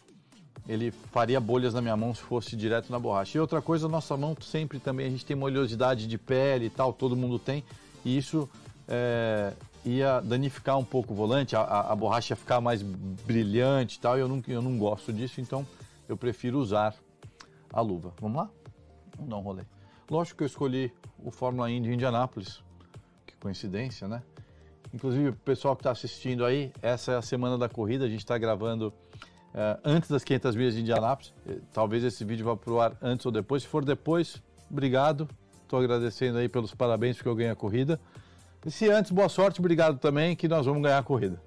[0.68, 3.36] ele faria bolhas na minha mão se fosse direto na borracha.
[3.36, 6.70] E outra coisa, nossa mão sempre também, a gente tem uma oleosidade de pele e
[6.70, 7.62] tal, todo mundo tem,
[8.04, 8.48] e isso
[8.88, 9.52] é,
[9.84, 14.00] ia danificar um pouco o volante, a, a, a, borracha ia ficar mais brilhante e
[14.00, 15.66] tal, e eu não, eu não gosto disso, então
[16.08, 16.94] eu prefiro usar
[17.72, 18.12] a luva.
[18.20, 18.50] Vamos lá?
[19.16, 19.62] Vamos dar um rolê.
[20.10, 22.62] Lógico que eu escolhi o Fórmula Indy Indianápolis.
[23.26, 24.22] Que coincidência, né?
[24.92, 28.20] Inclusive, o pessoal que está assistindo aí, essa é a semana da corrida, a gente
[28.20, 28.88] está gravando
[29.54, 31.32] uh, antes das 500 milhas de Indianápolis.
[31.48, 33.62] Eh, talvez esse vídeo vá para o ar antes ou depois.
[33.62, 34.40] Se for depois,
[34.70, 35.28] obrigado.
[35.62, 37.98] Estou agradecendo aí pelos parabéns porque eu ganhei a corrida.
[38.64, 41.40] E se antes, boa sorte, obrigado também, que nós vamos ganhar a corrida.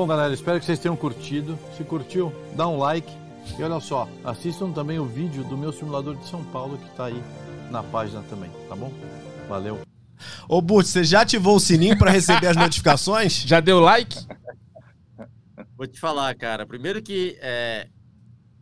[0.00, 1.58] Bom, galera, espero que vocês tenham curtido.
[1.76, 3.06] Se curtiu, dá um like.
[3.58, 7.04] E olha só, assistam também o vídeo do meu simulador de São Paulo que está
[7.04, 7.22] aí
[7.70, 8.90] na página também, tá bom?
[9.46, 9.82] Valeu.
[10.48, 13.42] Ô, Burt, você já ativou o sininho para receber as notificações?
[13.42, 14.26] Já deu like?
[15.76, 16.64] Vou te falar, cara.
[16.64, 17.86] Primeiro que é,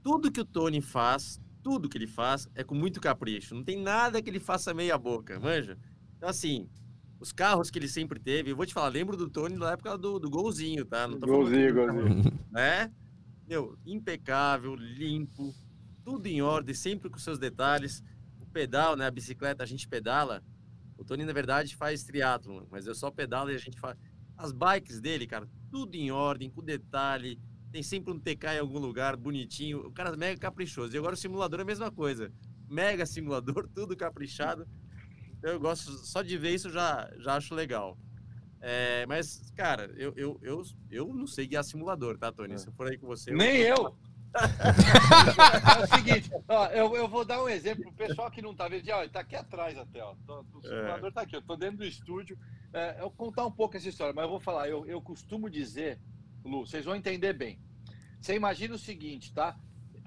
[0.03, 3.55] tudo que o Tony faz, tudo que ele faz é com muito capricho.
[3.55, 5.79] Não tem nada que ele faça meia boca, manja?
[6.16, 6.68] Então, assim,
[7.21, 8.51] os carros que ele sempre teve.
[8.51, 11.07] Eu vou te falar, lembro do Tony na época do, do golzinho, tá?
[11.09, 12.39] Não tô golzinho, golzinho.
[12.51, 12.93] Né?
[13.47, 15.55] Meu, impecável, limpo,
[16.05, 18.03] tudo em ordem, sempre com seus detalhes.
[18.41, 19.07] O pedal, né?
[19.07, 20.43] A bicicleta, a gente pedala.
[20.97, 23.97] O Tony, na verdade, faz triatlon, mas eu só pedalo e a gente faz.
[24.37, 27.41] As bikes dele, cara, tudo em ordem, com detalhe.
[27.73, 29.81] Tem sempre um TK em algum lugar, bonitinho.
[29.81, 30.95] O cara é mega caprichoso.
[30.95, 32.33] E agora o simulador é a mesma coisa.
[32.69, 34.67] Mega simulador, tudo caprichado.
[35.42, 37.96] Eu gosto, só de ver isso já, já acho legal.
[38.61, 42.55] É, mas, cara, eu, eu, eu, eu não sei guiar simulador, tá, Tony?
[42.55, 42.59] É.
[42.59, 43.31] Se eu for aí com você.
[43.31, 43.77] Nem eu!
[43.77, 43.96] eu.
[45.81, 48.68] é o seguinte, ó, eu, eu vou dar um exemplo pro pessoal que não tá
[48.68, 48.88] vendo.
[48.90, 50.14] Ó, tá aqui atrás até, ó.
[50.53, 51.12] O simulador é.
[51.12, 52.38] tá aqui, eu tô dentro do estúdio.
[52.72, 54.68] É, eu vou contar um pouco essa história, mas eu vou falar.
[54.68, 55.98] Eu, eu costumo dizer,
[56.44, 57.59] Lu, vocês vão entender bem.
[58.20, 59.57] Você imagina o seguinte, tá?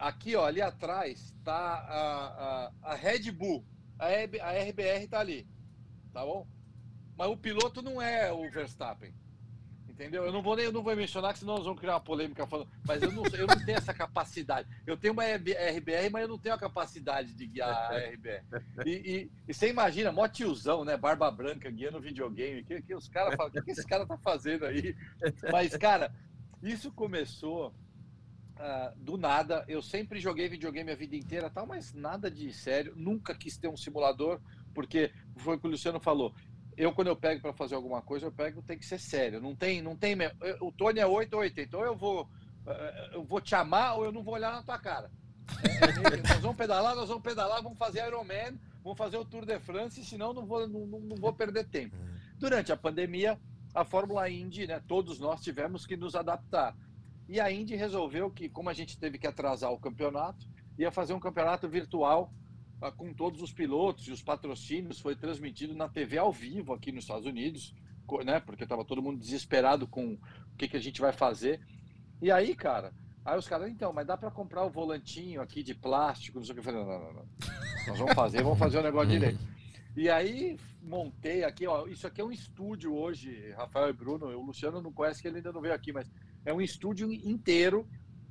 [0.01, 3.63] aqui, ó, ali atrás, tá a, a, a Red Bull.
[4.01, 4.07] A,
[4.47, 5.47] a RBR tá ali.
[6.11, 6.47] Tá bom?
[7.15, 9.13] Mas o piloto não é o Verstappen.
[9.87, 10.25] Entendeu?
[10.25, 12.67] Eu não vou nem eu não vou mencionar, senão nós vamos criar uma polêmica falando.
[12.83, 14.67] Mas eu não, eu não tenho essa capacidade.
[14.87, 18.43] Eu tenho uma RBR, mas eu não tenho a capacidade de guiar a RBR.
[18.83, 20.97] E, e, e você imagina, mó tiozão, né?
[20.97, 22.63] Barba branca guiando videogame.
[22.63, 24.95] Que, que os caras falam, o que, que esse cara tá fazendo aí?
[25.51, 26.11] Mas, cara,
[26.63, 27.71] isso começou
[28.61, 29.65] uh, do nada.
[29.67, 32.93] Eu sempre joguei videogame a vida inteira, tal, mas nada de sério.
[32.95, 34.39] Nunca quis ter um simulador,
[34.73, 36.33] porque foi o que o Luciano falou
[36.77, 39.41] eu quando eu pego para fazer alguma coisa, eu pego tem que ser sério.
[39.41, 40.15] Não tem, não tem.
[40.59, 41.61] O Tony é 8 ou 80.
[41.61, 42.29] Então eu vou,
[42.65, 45.11] eh, eu vou te amar ou eu não vou olhar na tua cara.
[45.63, 49.45] É, é, nós vamos pedalar, nós vamos pedalar, vamos fazer Ironman, vamos fazer o Tour
[49.45, 51.95] de France, senão não vou, não, não vou perder tempo.
[52.37, 53.37] Durante a pandemia,
[53.73, 56.75] a Fórmula Indy, né, todos nós tivemos que nos adaptar.
[57.27, 61.13] E a Indy resolveu que, como a gente teve que atrasar o campeonato, ia fazer
[61.13, 62.33] um campeonato virtual
[62.81, 66.91] ah, com todos os pilotos e os patrocínios, foi transmitido na TV ao vivo aqui
[66.91, 67.75] nos Estados Unidos,
[68.25, 68.39] né?
[68.39, 71.61] Porque estava todo mundo desesperado com o que, que a gente vai fazer.
[72.21, 75.75] E aí, cara, aí os caras, então, mas dá para comprar o volantinho aqui de
[75.75, 76.59] plástico, não sei o que.
[76.59, 77.25] Eu falei, não, não, não.
[77.87, 79.39] Nós vamos fazer, vamos fazer o negócio direito.
[79.95, 84.45] E aí montei aqui, ó, isso aqui é um estúdio hoje, Rafael e Bruno, o
[84.45, 86.09] Luciano não conhece que ele ainda não veio aqui, mas
[86.45, 87.87] é um estúdio inteiro.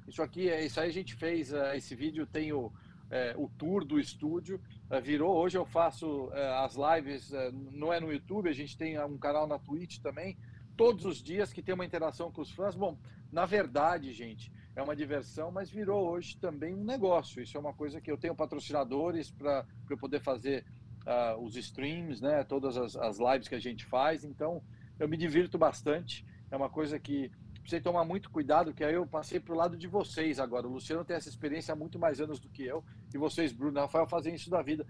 [0.07, 2.73] Isso aqui, é isso aí a gente fez, uh, esse vídeo tem o,
[3.11, 4.61] é, o tour do estúdio.
[4.90, 7.33] É, virou, hoje eu faço as lives,
[7.73, 10.37] não é no YouTube, a gente tem um canal na Twitch também,
[10.77, 12.75] todos os dias que tem uma interação com os fãs.
[12.75, 12.99] Bom,
[13.31, 17.42] na verdade, gente, é uma diversão, mas virou hoje também um negócio.
[17.42, 20.64] Isso é uma coisa que eu tenho patrocinadores para eu poder fazer
[21.07, 22.44] uh, os streams, né?
[22.44, 24.25] Todas as, as lives que a gente faz.
[24.25, 24.62] Então,
[24.99, 26.25] eu me divirto bastante.
[26.51, 29.77] É uma coisa que precisei tomar muito cuidado, que aí eu passei para o lado
[29.77, 30.66] de vocês agora.
[30.66, 33.79] O Luciano tem essa experiência há muito mais anos do que eu, e vocês, Bruno
[33.79, 34.87] e Rafael, fazem isso da vida.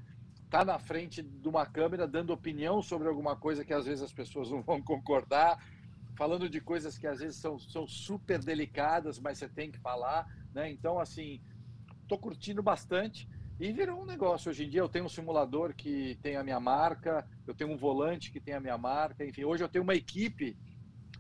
[0.49, 4.13] Tá na frente de uma câmera dando opinião sobre alguma coisa que às vezes as
[4.13, 5.65] pessoas não vão concordar,
[6.17, 10.27] falando de coisas que às vezes são, são super delicadas, mas você tem que falar,
[10.53, 10.71] né?
[10.71, 11.41] Então, assim,
[12.09, 13.29] tô curtindo bastante.
[13.61, 14.51] E virou um negócio.
[14.51, 17.77] Hoje em dia eu tenho um simulador que tem a minha marca, eu tenho um
[17.77, 20.57] volante que tem a minha marca, enfim, hoje eu tenho uma equipe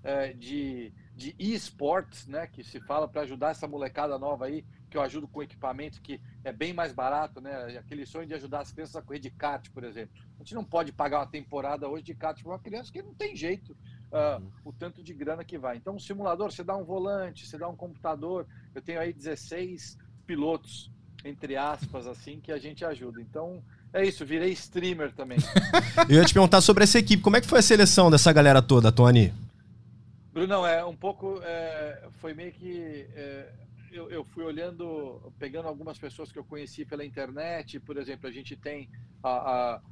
[0.02, 4.96] é, de de esportes, né, que se fala para ajudar essa molecada nova aí, que
[4.96, 7.78] eu ajudo com equipamento que é bem mais barato, né?
[7.78, 10.18] Aquele sonho de ajudar as crianças a correr de kart, por exemplo.
[10.36, 13.12] A gente não pode pagar uma temporada hoje de kart para uma criança que não
[13.12, 15.76] tem jeito uh, o tanto de grana que vai.
[15.76, 18.46] Então, um simulador, você dá um volante, você dá um computador.
[18.74, 20.90] Eu tenho aí 16 pilotos,
[21.22, 23.20] entre aspas, assim, que a gente ajuda.
[23.20, 25.38] Então, é isso, virei streamer também.
[26.08, 27.22] eu ia te perguntar sobre essa equipe.
[27.22, 29.32] Como é que foi a seleção dessa galera toda, Tony?
[30.40, 31.38] Brunão, é um pouco.
[31.42, 33.06] É, foi meio que.
[33.14, 33.52] É,
[33.92, 37.78] eu, eu, fui olhando, pegando algumas pessoas que eu conheci pela internet.
[37.78, 38.88] Por exemplo, a gente tem
[39.22, 39.82] a, a,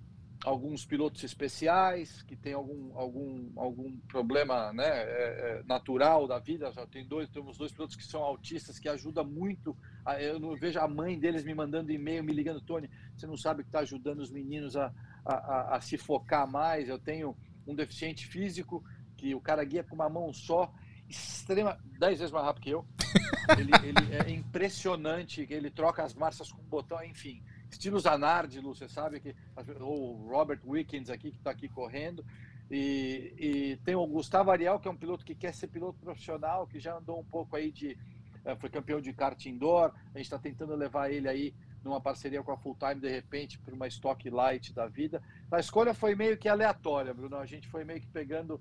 [0.46, 6.72] alguns pilotos especiais que tem algum, algum, algum problema né, é, é natural da vida.
[6.72, 9.76] Já tem dois, temos dois pilotos que são autistas que ajudam muito.
[10.02, 12.88] A, eu não vejo a mãe deles me mandando e-mail, me ligando, Tony.
[13.14, 14.90] Você não sabe que está ajudando os meninos a,
[15.26, 16.88] a, a se focar mais.
[16.88, 18.82] Eu tenho um deficiente físico
[19.18, 20.72] que o cara guia com uma mão só,
[21.08, 22.86] extrema, dez vezes mais rápido que eu.
[23.58, 27.42] Ele, ele é impressionante, ele troca as marchas com o botão, enfim.
[27.70, 29.34] Estilo Zanardi, Lu, você sabe que
[29.80, 32.22] o Robert Wickens aqui que está aqui correndo.
[32.70, 36.66] E, e, tem o Gustavo Ariel, que é um piloto que quer ser piloto profissional,
[36.66, 37.96] que já andou um pouco aí de.
[38.44, 39.92] Eh, foi campeão de kart indoor.
[40.14, 43.58] A gente está tentando levar ele aí numa parceria com a Full Time, de repente,
[43.58, 45.22] para uma Stock Light da vida.
[45.50, 47.36] A escolha foi meio que aleatória, Bruno.
[47.36, 48.60] A gente foi meio que pegando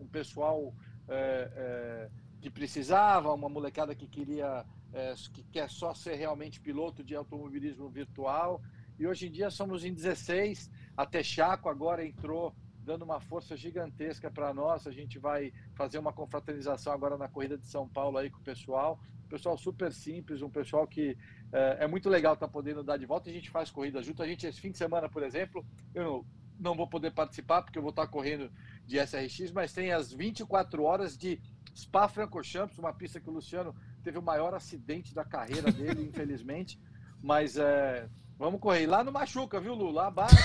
[0.00, 0.74] um pessoal
[1.08, 7.02] é, é, que precisava, uma molecada que queria, é, que quer só ser realmente piloto
[7.02, 8.60] de automobilismo virtual.
[8.98, 12.54] E hoje em dia somos em 16, até Chaco agora entrou
[12.88, 14.86] dando uma força gigantesca para nós.
[14.86, 18.42] A gente vai fazer uma confraternização agora na corrida de São Paulo aí com o
[18.42, 18.98] pessoal.
[19.26, 21.16] Um pessoal super simples, um pessoal que
[21.52, 23.28] é, é muito legal estar tá podendo dar de volta.
[23.28, 24.22] A gente faz corrida junto.
[24.22, 26.24] A gente, esse fim de semana, por exemplo, eu
[26.58, 28.50] não vou poder participar porque eu vou estar correndo
[28.88, 31.38] de SRX, mas tem as 24 horas de
[31.76, 36.80] Spa-Francorchamps, uma pista que o Luciano teve o maior acidente da carreira dele, infelizmente.
[37.22, 38.86] Mas é, Vamos correr.
[38.86, 39.90] Lá no Machuca, viu, Lu?
[39.90, 40.36] Lá baixa,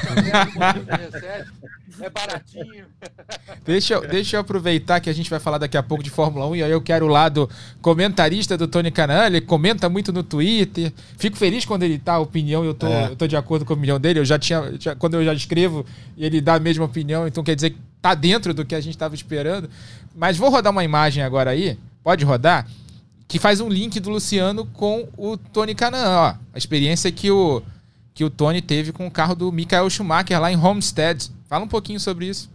[2.02, 2.88] é baratinho.
[3.64, 6.48] Deixa eu, deixa eu aproveitar que a gente vai falar daqui a pouco de Fórmula
[6.48, 7.50] 1 e aí eu quero o lado
[7.82, 9.28] comentarista do Tony Canan.
[9.28, 10.92] Ele comenta muito no Twitter.
[11.18, 13.12] Fico feliz quando ele tá a opinião, eu tô, é.
[13.12, 14.20] eu tô de acordo com a opinião dele.
[14.20, 15.86] Eu já tinha, já, quando eu já escrevo
[16.18, 18.82] e ele dá a mesma opinião, então quer dizer que tá dentro do que a
[18.82, 19.68] gente estava esperando.
[20.16, 21.80] Mas vou rodar uma imagem agora aí.
[22.04, 22.68] Pode rodar?
[23.34, 26.38] que faz um link do Luciano com o Tony Canan, ó.
[26.54, 27.64] A experiência que o,
[28.14, 31.32] que o Tony teve com o carro do Michael Schumacher lá em Homestead.
[31.48, 32.48] Fala um pouquinho sobre isso.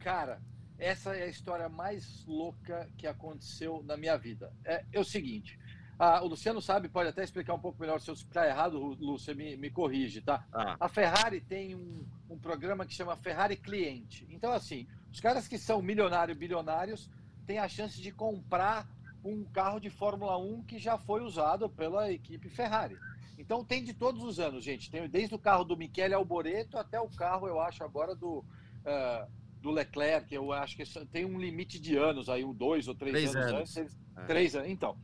[0.00, 0.40] Cara,
[0.80, 4.50] essa é a história mais louca que aconteceu na minha vida.
[4.64, 5.56] É, é o seguinte,
[5.98, 9.34] ah, o Luciano sabe, pode até explicar um pouco melhor se eu está errado, Lúcio,
[9.34, 10.46] me, me corrige, tá?
[10.52, 10.76] Ah.
[10.78, 14.26] A Ferrari tem um, um programa que chama Ferrari Cliente.
[14.30, 17.10] Então, assim, os caras que são milionários, bilionários,
[17.46, 18.86] têm a chance de comprar
[19.24, 22.96] um carro de Fórmula 1 que já foi usado pela equipe Ferrari.
[23.38, 24.90] Então tem de todos os anos, gente.
[24.90, 29.26] Tem desde o carro do Michele Alboreto até o carro, eu acho, agora do, uh,
[29.60, 33.12] do Leclerc, eu acho que tem um limite de anos aí, um dois ou três,
[33.12, 33.60] Três anos, anos.
[33.60, 33.76] antes.
[33.76, 34.24] Eles, É.
[34.24, 34.68] Três anos.
[34.68, 34.96] Então.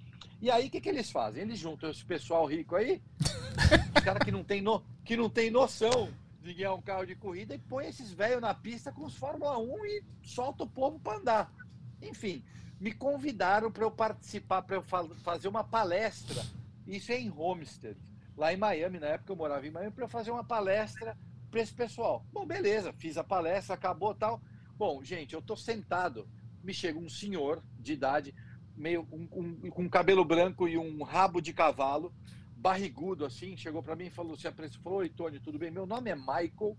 [0.44, 1.40] E aí, o que, que eles fazem?
[1.40, 3.00] Eles juntam esse pessoal rico aí,
[3.96, 7.14] os caras que, não tem no, que não tem noção de ganhar um carro de
[7.14, 11.00] corrida, e põe esses velhos na pista com os Fórmula 1 e solta o povo
[11.00, 11.54] para andar.
[12.02, 12.44] Enfim,
[12.78, 16.44] me convidaram para eu participar, para eu fa- fazer uma palestra.
[16.86, 17.96] Isso é em Homestead,
[18.36, 19.00] lá em Miami.
[19.00, 21.16] Na época eu morava em Miami, para eu fazer uma palestra
[21.50, 22.22] para esse pessoal.
[22.30, 24.42] Bom, beleza, fiz a palestra, acabou tal.
[24.76, 26.28] Bom, gente, eu tô sentado,
[26.62, 28.34] me chega um senhor de idade,
[28.76, 32.12] meio um- um- com cabelo branco e um rabo de cavalo,
[32.56, 35.70] barrigudo assim, chegou para mim e falou, se apresentou, falou, oi Tony, tudo bem?
[35.70, 36.76] Meu nome é Michael,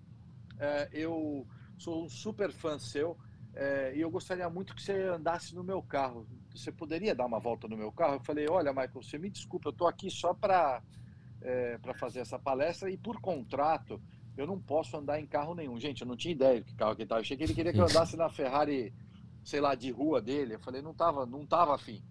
[0.59, 3.17] é, eu sou um super fã seu
[3.53, 6.27] é, e eu gostaria muito que você andasse no meu carro.
[6.53, 8.15] Você poderia dar uma volta no meu carro?
[8.15, 10.81] Eu falei, olha Michael, você me desculpa, eu tô aqui só para
[11.41, 14.01] é, para fazer essa palestra e por contrato
[14.35, 15.79] eu não posso andar em carro nenhum.
[15.79, 17.19] Gente, eu não tinha ideia de que carro que ele tava.
[17.19, 18.91] Eu achei que ele queria que eu andasse na Ferrari,
[19.45, 20.55] sei lá, de rua dele.
[20.55, 22.03] Eu falei, não tava, não tava afim.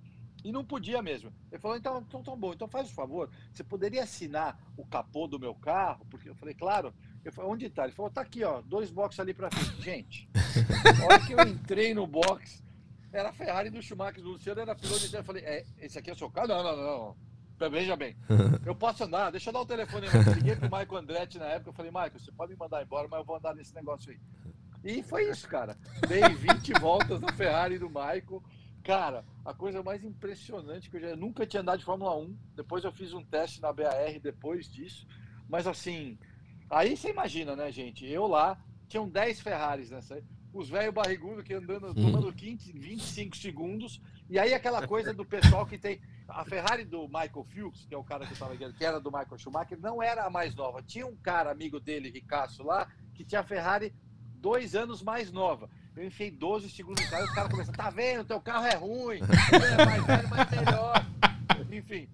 [0.44, 1.32] E não podia mesmo.
[1.50, 5.26] Ele falou, então, então tá bom, então faz o favor, você poderia assinar o capô
[5.26, 6.06] do meu carro?
[6.10, 6.94] Porque eu falei, claro.
[7.24, 7.84] Eu falei, onde tá?
[7.84, 9.82] Ele falou, tá aqui, ó, dois boxes ali pra frente.
[9.82, 10.28] Gente,
[11.00, 12.62] a hora que eu entrei no box,
[13.10, 15.04] era a Ferrari do Schumacher, do Luciano era piloto.
[15.10, 16.48] Eu falei, é, esse aqui é o seu carro?
[16.48, 17.70] Não, não, não.
[17.70, 18.14] Veja bem,
[18.66, 20.06] eu posso andar, deixa eu dar o telefone.
[20.06, 23.08] Eu liguei pro Michael Andretti na época, eu falei, Michael, você pode me mandar embora,
[23.08, 24.20] mas eu vou andar nesse negócio aí.
[24.84, 25.78] E foi isso, cara.
[26.06, 28.42] Dei 20 voltas na Ferrari do Michael.
[28.82, 32.36] Cara, a coisa mais impressionante que eu já eu nunca tinha andado de Fórmula 1.
[32.54, 35.06] Depois eu fiz um teste na BAR depois disso.
[35.48, 36.18] Mas assim,
[36.68, 38.06] aí você imagina, né, gente?
[38.06, 40.22] Eu lá, tinham 10 Ferraris nessa.
[40.52, 44.00] Os velhos barrigudos que andando, tomando 15, 25 segundos.
[44.28, 45.98] E aí aquela coisa do pessoal que tem.
[46.28, 49.10] A Ferrari do Michael Fuchs, que é o cara que eu tava que era do
[49.10, 50.82] Michael Schumacher, não era a mais nova.
[50.82, 53.92] Tinha um cara, amigo dele, Ricasso, lá, que tinha a Ferrari
[54.44, 55.70] dois anos mais nova.
[55.96, 58.24] Eu enfiei 12 segundos no carro e os caras começaram, tá vendo?
[58.26, 61.06] Teu carro é ruim, é mais velho, mais melhor.
[61.72, 62.08] Enfim,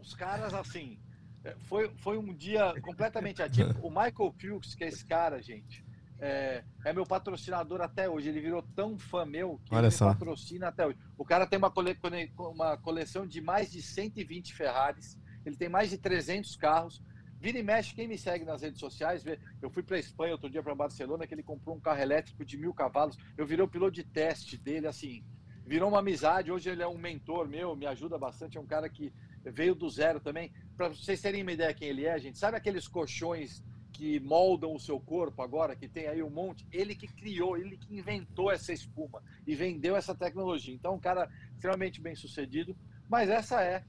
[0.00, 0.98] os caras assim.
[1.44, 3.86] é, Foi, foi um dia completamente atípico.
[3.86, 5.84] O Michael Fuchs, que é esse cara, gente,
[6.18, 8.28] é, é meu patrocinador até hoje.
[8.28, 10.08] Ele virou tão fã meu que Olha ele só.
[10.08, 10.98] me patrocina até hoje.
[11.16, 11.96] O cara tem uma, cole-
[12.38, 15.16] uma coleção de mais de 120 Ferraris.
[15.46, 17.00] Ele tem mais de 300 carros.
[17.44, 20.48] Vira e mexe, quem me segue nas redes sociais, vê, eu fui para Espanha outro
[20.48, 23.18] dia para Barcelona, que ele comprou um carro elétrico de mil cavalos.
[23.36, 25.22] Eu virei o piloto de teste dele, assim,
[25.66, 26.50] virou uma amizade.
[26.50, 28.56] Hoje ele é um mentor meu, me ajuda bastante.
[28.56, 29.12] É um cara que
[29.44, 30.54] veio do zero também.
[30.74, 34.80] Para vocês terem uma ideia quem ele é, gente, sabe aqueles colchões que moldam o
[34.80, 36.66] seu corpo agora, que tem aí um monte?
[36.72, 40.74] Ele que criou, ele que inventou essa espuma e vendeu essa tecnologia.
[40.74, 42.74] Então, um cara extremamente bem sucedido.
[43.06, 43.84] Mas essa é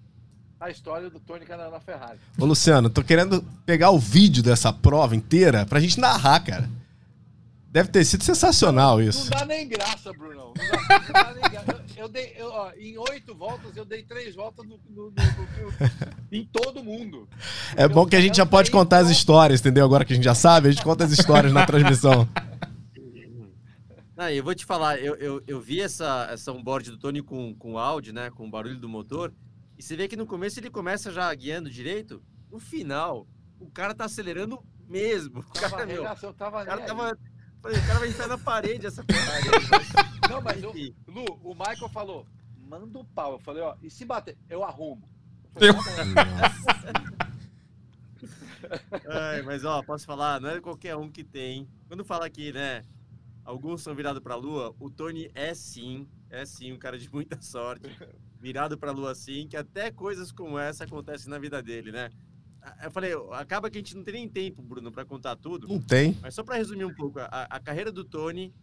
[0.66, 2.20] a história do Tony na Ferrari.
[2.38, 6.70] Ô, Luciano, tô querendo pegar o vídeo dessa prova inteira pra gente narrar, cara.
[7.72, 9.30] Deve ter sido sensacional isso.
[9.30, 10.54] Não dá nem graça, Brunão.
[10.58, 11.72] Não dá, não dá nem graça.
[11.98, 15.12] Eu, eu dei, eu, ó, em oito voltas, eu dei três voltas no, no- no-
[15.12, 15.74] no-
[16.32, 17.28] em todo mundo.
[17.76, 19.84] É bom que a gente já pode contar as histórias, entendeu?
[19.86, 22.28] Agora que a gente já sabe, a gente conta as histórias na transmissão.
[24.16, 27.54] Não, eu vou te falar, eu, eu, eu vi essa, essa onboard do Tony com,
[27.56, 28.32] com áudio, né?
[28.34, 29.34] Com o barulho do motor.
[29.78, 32.24] E você vê que no começo ele começa já guiando direito.
[32.50, 33.28] No final,
[33.60, 35.40] o cara tá acelerando mesmo.
[35.50, 37.18] O Tava, cara, meu, arregaçando, eu tava o cara tava.
[37.62, 40.72] falei, O cara vai enfiar na parede essa aí, Não, mas, o.
[41.08, 43.34] Lu, o Michael falou, manda o pau.
[43.34, 44.38] Eu falei, ó, e se bater?
[44.50, 45.10] Eu arrumo.
[45.56, 47.26] Eu falei, tá.
[49.08, 51.68] Ai, mas ó, posso falar, não é qualquer um que tem.
[51.88, 52.84] Quando fala aqui, né?
[53.44, 57.40] Alguns são virados pra lua, o Tony é sim, é sim um cara de muita
[57.42, 57.88] sorte.
[58.40, 62.12] Virado pra lua sim, que até coisas como essa acontecem na vida dele, né?
[62.84, 65.68] Eu falei, acaba que a gente não tem nem tempo, Bruno, pra contar tudo.
[65.68, 66.18] Não tem.
[66.22, 68.54] Mas só pra resumir um pouco, a, a carreira do Tony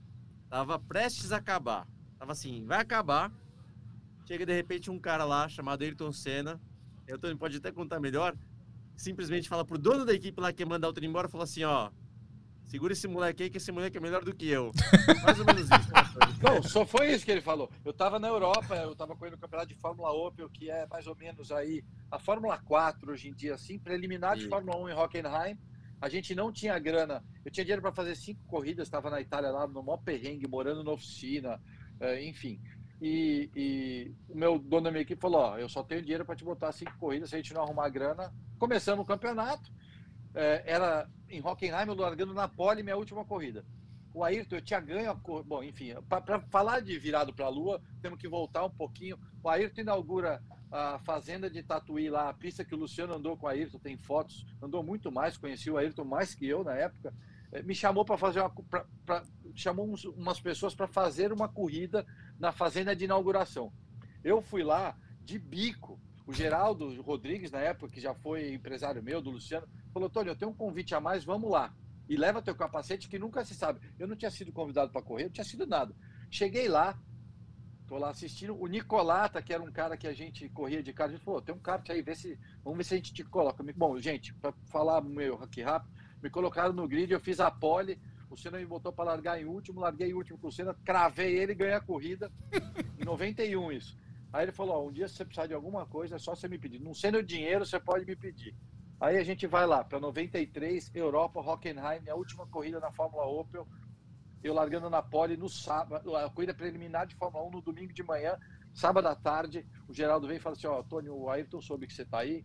[0.48, 1.86] tava prestes a acabar.
[2.18, 3.32] Tava assim, vai acabar.
[4.26, 6.60] Chega de repente um cara lá chamado Ayrton Senna.
[7.06, 8.36] E o Tony pode até contar melhor.
[8.96, 11.90] Simplesmente fala pro dono da equipe lá que mandar o Tony embora, falou assim, ó,
[12.72, 14.72] segura esse moleque aí, que esse moleque é melhor do que eu.
[15.22, 15.92] Mais ou menos isso.
[15.92, 17.70] né, Não, só foi isso que ele falou.
[17.84, 21.06] Eu estava na Europa, eu estava correndo o campeonato de Fórmula Opel, que é mais
[21.06, 24.48] ou menos aí a Fórmula 4 hoje em dia, assim, preliminar de Sim.
[24.48, 25.58] Fórmula 1 em Hockenheim.
[26.00, 27.22] A gente não tinha grana.
[27.44, 30.82] Eu tinha dinheiro para fazer cinco corridas, estava na Itália lá, no maior perrengue, morando
[30.82, 31.60] na oficina,
[32.00, 32.58] eh, enfim.
[33.02, 36.34] E, e o meu dono da minha equipe falou: Ó, eu só tenho dinheiro para
[36.34, 38.32] te botar cinco corridas, se a gente não arrumar grana.
[38.58, 39.70] Começamos o campeonato.
[40.34, 43.64] Eh, era em Hockenheim, eu largando na pole minha última corrida.
[44.14, 45.42] O Ayrton, eu tinha ganho a cor...
[45.42, 49.18] Bom, enfim, para falar de virado para a Lua, temos que voltar um pouquinho.
[49.42, 53.46] O Ayrton inaugura a fazenda de Tatuí lá, a pista que o Luciano andou com
[53.46, 57.12] o Ayrton, tem fotos, andou muito mais, conheci o Ayrton mais que eu na época.
[57.52, 58.50] Eh, Me chamou para fazer uma.
[58.50, 59.24] Pra, pra-
[59.54, 62.06] chamou uns- umas pessoas para fazer uma corrida
[62.38, 63.72] na fazenda de inauguração.
[64.24, 65.98] Eu fui lá de bico.
[66.26, 70.36] O Geraldo Rodrigues, na época, que já foi empresário meu, do Luciano, falou: Tony, eu
[70.36, 71.74] tenho um convite a mais, vamos lá.
[72.08, 73.80] E leva teu capacete que nunca se sabe.
[73.98, 75.94] Eu não tinha sido convidado para correr, não tinha sido nada.
[76.30, 76.98] Cheguei lá,
[77.86, 78.58] tô lá assistindo.
[78.58, 81.40] O Nicolata, que era um cara que a gente corria de kart, a gente falou:
[81.40, 83.62] tem um kart aí, vê se, vamos ver se a gente te coloca.
[83.76, 88.00] Bom, gente, para falar meu aqui rápido, me colocaram no grid, eu fiz a pole.
[88.30, 91.36] O Senna me botou para largar em último, larguei em último com o Senna, cravei
[91.38, 92.32] ele e ganhei a corrida.
[92.98, 93.98] Em 91, isso.
[94.32, 96.48] Aí ele falou: ó, um dia se você precisar de alguma coisa, é só você
[96.48, 96.80] me pedir.
[96.80, 98.56] Não sendo dinheiro, você pode me pedir.
[99.02, 103.66] Aí a gente vai lá para 93, Europa, Hockenheim, a última corrida na Fórmula Opel.
[104.44, 108.00] Eu largando na pole no sábado, a corrida preliminar de Fórmula 1 no domingo de
[108.04, 108.38] manhã,
[108.72, 109.66] sábado à tarde.
[109.88, 112.44] O Geraldo veio e falou assim: Ó, Tony, o Ayrton soube que você tá aí.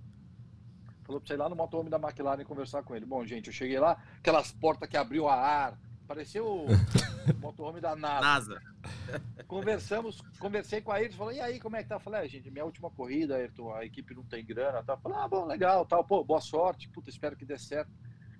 [1.03, 3.05] Falou pra você ir lá no motorhome da McLaren conversar com ele.
[3.05, 6.65] Bom, gente, eu cheguei lá, aquelas portas que abriu a ar, pareceu
[7.35, 8.21] motorhome da NASA.
[8.21, 8.61] NASA.
[9.47, 11.95] Conversamos, conversei com a Ayrton, falou, e aí, como é que tá?
[11.95, 14.97] Eu falei, ah, gente, minha última corrida, Ayrton, a equipe não tem grana, tá?
[14.97, 17.91] Falei, ah, bom, legal, tal, pô, boa sorte, puta, espero que dê certo.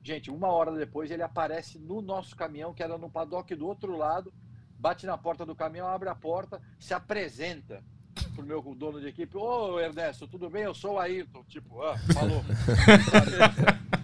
[0.04, 3.98] Gente, uma hora depois ele aparece no nosso caminhão, que era no paddock do outro
[3.98, 4.34] lado,
[4.80, 7.84] bate na porta do caminhão, abre a porta, se apresenta
[8.36, 10.64] pro meu dono de equipe, ô Ernesto, tudo bem?
[10.64, 12.44] Eu sou o Ayrton, tipo, ah, falou.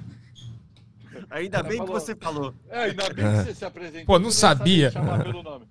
[1.29, 2.55] Ainda Ela bem que falou- você falou.
[2.69, 4.05] É, ainda bem que você se apresentou.
[4.05, 4.91] Pô, não sabia.
[4.91, 5.67] chamar pelo nome.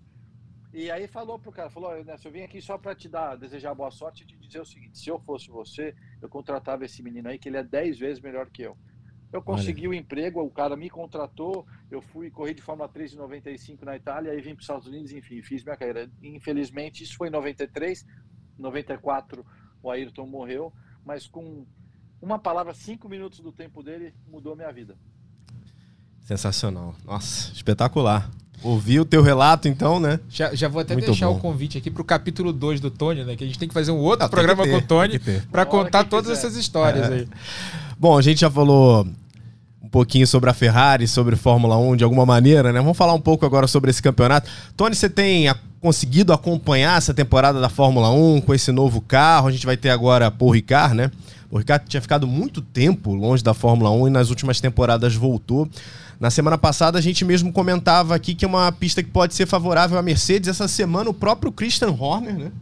[0.75, 3.75] E aí falou pro cara, falou, Ernesto, eu vim aqui só para te dar, desejar
[3.75, 7.29] boa sorte e te dizer o seguinte, se eu fosse você, eu contratava esse menino
[7.29, 8.77] aí, que ele é 10 vezes melhor que eu.
[9.31, 13.17] Eu consegui o emprego, o cara me contratou, eu fui correr de Fórmula 3 em
[13.17, 16.11] 95 na Itália, aí vim para os Estados Unidos, enfim, fiz minha carreira.
[16.23, 18.07] Infelizmente, isso foi em 93,
[18.59, 19.45] 94
[19.83, 20.73] o Ayrton morreu,
[21.05, 21.67] mas com
[22.21, 24.97] uma palavra, cinco minutos do tempo dele, mudou minha vida.
[26.25, 26.95] Sensacional.
[27.07, 28.31] Nossa, espetacular.
[28.63, 30.21] Ouvi o teu relato, então, né?
[30.31, 31.35] Já, já vou até Muito deixar bom.
[31.37, 33.35] o convite aqui pro capítulo 2 do Tony, né?
[33.35, 35.21] Que a gente tem que fazer um outro Ah, programa ter, com o Tony
[35.53, 36.47] hora contar todas quiser.
[36.47, 37.15] essas histórias É.
[37.15, 37.29] aí.
[37.99, 39.05] Bom, a gente já falou
[39.83, 42.79] um pouquinho sobre a Ferrari, sobre Fórmula 1 de alguma maneira, né?
[42.81, 44.49] Vamos falar um pouco agora sobre esse campeonato.
[44.77, 49.49] Tony, você tem a- conseguido acompanhar essa temporada da Fórmula 1 com esse novo carro?
[49.49, 51.11] A gente vai ter agora Paul Ricard, né?
[51.51, 55.69] O Ricard tinha ficado muito tempo longe da Fórmula 1 e nas últimas temporadas voltou.
[56.23, 59.45] Na semana passada a gente mesmo comentava aqui que é uma pista que pode ser
[59.45, 60.49] favorável à Mercedes.
[60.49, 62.53] Essa semana o próprio Christian Horner, né?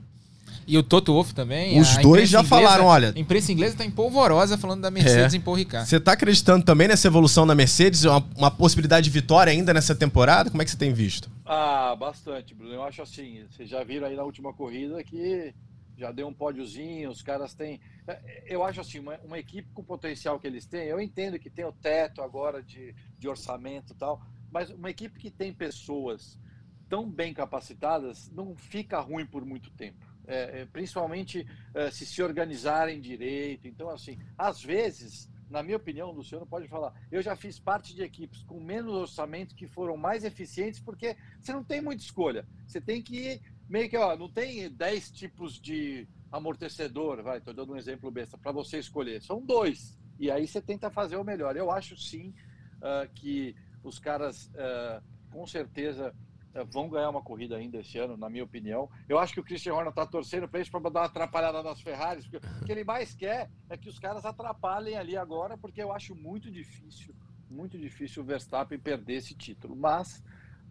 [0.67, 1.79] E o Toto Wolff também.
[1.79, 5.35] Os a dois já falaram, olha- A imprensa inglesa tá em polvorosa falando da Mercedes
[5.35, 5.37] É.
[5.37, 5.87] em Paul Ricard.
[5.87, 8.05] Você tá acreditando também nessa evolução da Mercedes?
[8.05, 10.49] Uma, uma possibilidade de vitória ainda nessa temporada?
[10.49, 11.31] Como é que você tem visto?
[11.45, 12.73] Ah, bastante, Bruno.
[12.73, 15.53] Eu acho assim, vocês já viram aí na última corrida que
[15.99, 17.79] já deu um pódiozinho, os caras têm.
[18.09, 21.39] é, Eu acho assim, uma, uma equipe com o potencial que eles têm, eu entendo
[21.39, 25.53] que tem o teto agora de, de orçamento e tal, mas uma equipe que tem
[25.53, 26.41] pessoas
[26.89, 30.05] tão bem capacitadas não fica ruim por muito tempo.
[30.27, 33.66] É, é, principalmente é, se se organizarem direito.
[33.68, 38.03] Então, assim, às vezes, na minha opinião, Luciano pode falar, eu já fiz parte de
[38.03, 42.47] equipes com menos orçamento que foram mais eficientes, porque você não tem muita escolha.
[42.66, 47.53] Você tem que ir meio que, ó, não tem 10 tipos de amortecedor, vai, tô
[47.53, 49.23] dando um exemplo besta, para você escolher.
[49.23, 49.99] São dois.
[50.18, 51.57] E aí você tenta fazer o melhor.
[51.57, 52.35] Eu acho sim
[52.83, 56.14] ah, que os caras, ah, com certeza,
[56.55, 58.89] ah, vão ganhar uma corrida ainda esse ano, na minha opinião.
[59.09, 61.81] Eu acho que o Christian Horner está torcendo para isso, para dar uma atrapalhada nas
[61.81, 65.83] Ferraris, porque o que ele mais quer é que os caras atrapalhem ali agora, porque
[65.83, 67.14] eu acho muito difícil,
[67.49, 69.76] muito difícil o Verstappen perder esse título.
[69.76, 70.22] Mas,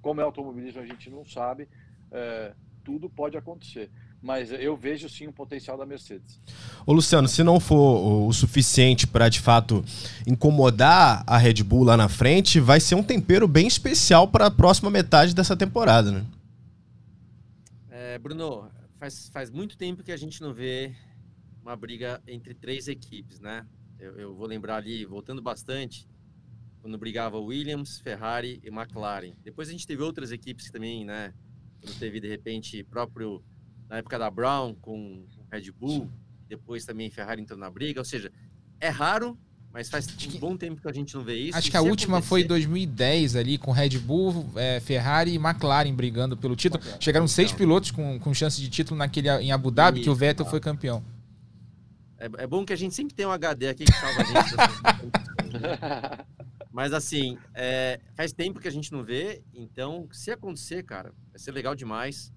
[0.02, 1.70] como é automobilismo, a gente não sabe,
[2.12, 2.54] é,
[2.84, 3.90] tudo pode acontecer.
[4.22, 6.40] Mas eu vejo sim o potencial da Mercedes.
[6.86, 9.84] Ô Luciano, se não for o, suficiente para de fato
[10.28, 14.52] incomodar a Red Bull lá na frente, vai ser um tempero bem especial para a
[14.52, 16.26] próxima metade dessa temporada, né?
[17.90, 20.94] É, Bruno, faz, faz muito tempo que a gente não vê
[21.62, 23.66] uma briga entre três equipes, né?
[23.98, 26.08] Eu, eu vou lembrar ali, voltando bastante,
[26.82, 29.34] quando brigava Williams, Ferrari e McLaren.
[29.44, 31.34] Depois a gente teve outras equipes que também, né?
[31.82, 33.42] Quando teve, de repente, próprio
[33.90, 36.10] na época da Brown com Red Bull,
[36.48, 38.00] depois também Ferrari entrou na briga.
[38.00, 38.32] Ou seja,
[38.80, 39.38] é raro,
[39.72, 41.58] mas faz um bom tempo que a gente não vê isso.
[41.58, 42.30] Acho que a última acontecer...
[42.30, 46.84] foi 2010 ali, com Red Bull, é, Ferrari e McLaren brigando pelo título.
[47.00, 47.36] Chegaram então.
[47.36, 50.04] seis pilotos com, com chance de título naquele em Abu Dhabi, e...
[50.04, 51.04] que o Vettel foi campeão.
[52.18, 54.56] É, é, bom que a gente sempre tem um HD aqui que salva a gente.
[56.72, 61.40] Mas assim, é, faz tempo que a gente não vê, então se acontecer, cara, vai
[61.40, 62.32] ser legal demais.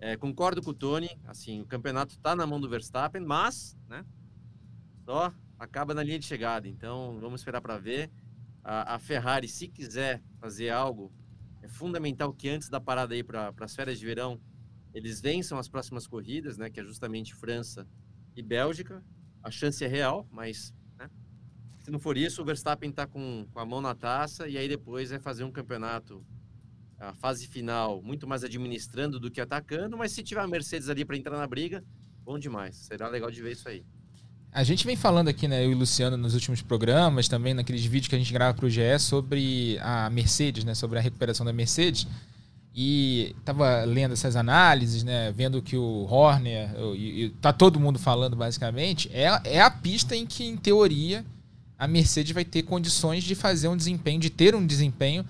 [0.00, 4.04] É, concordo com o Tony, assim, o campeonato está na mão do Verstappen, mas, né,
[5.04, 6.68] só acaba na linha de chegada.
[6.68, 8.10] Então, vamos esperar para ver.
[8.62, 11.12] A, a, Ferrari, se quiser fazer algo,
[11.62, 14.40] é fundamental que antes da parada aí para as férias de verão,
[14.94, 17.86] eles vençam as próximas corridas, né, que é justamente França
[18.36, 19.02] e Bélgica.
[19.42, 21.10] A chance é real, mas né,
[21.80, 24.68] se não for isso, o Verstappen está com, com a mão na taça e aí
[24.68, 26.24] depois é fazer um campeonato
[26.98, 31.04] a fase final muito mais administrando do que atacando, mas se tiver a Mercedes ali
[31.04, 31.84] para entrar na briga,
[32.24, 32.76] bom demais.
[32.76, 33.84] Será legal de ver isso aí.
[34.50, 37.84] A gente vem falando aqui, né, eu e o Luciano, nos últimos programas, também naqueles
[37.84, 41.44] vídeos que a gente grava para o GE, sobre a Mercedes, né, sobre a recuperação
[41.44, 42.06] da Mercedes.
[42.74, 47.98] E tava lendo essas análises, né, vendo que o Horner, e, e tá todo mundo
[47.98, 51.24] falando basicamente, é, é a pista em que, em teoria,
[51.78, 55.24] a Mercedes vai ter condições de fazer um desempenho, de ter um desempenho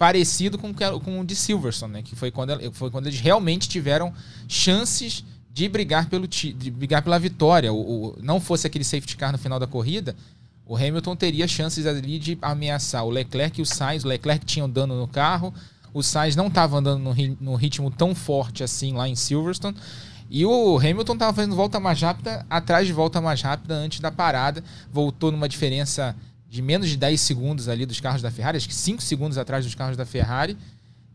[0.00, 0.72] parecido com,
[1.04, 2.02] com o de Silverstone, né?
[2.02, 4.10] Que foi quando, foi quando eles realmente tiveram
[4.48, 5.22] chances
[5.52, 7.70] de brigar, pelo, de brigar pela vitória.
[7.70, 10.16] O, o, não fosse aquele safety car no final da corrida,
[10.64, 14.02] o Hamilton teria chances ali de ameaçar o Leclerc e o Sainz.
[14.02, 15.52] O Leclerc tinha dano no carro,
[15.92, 19.76] o Sainz não estava andando no, no, ritmo tão forte assim lá em Silverstone.
[20.30, 24.10] E o Hamilton estava fazendo volta mais rápida, atrás de volta mais rápida antes da
[24.10, 24.64] parada.
[24.90, 26.16] Voltou numa diferença
[26.50, 29.64] de menos de 10 segundos ali dos carros da Ferrari, acho que 5 segundos atrás
[29.64, 30.58] dos carros da Ferrari.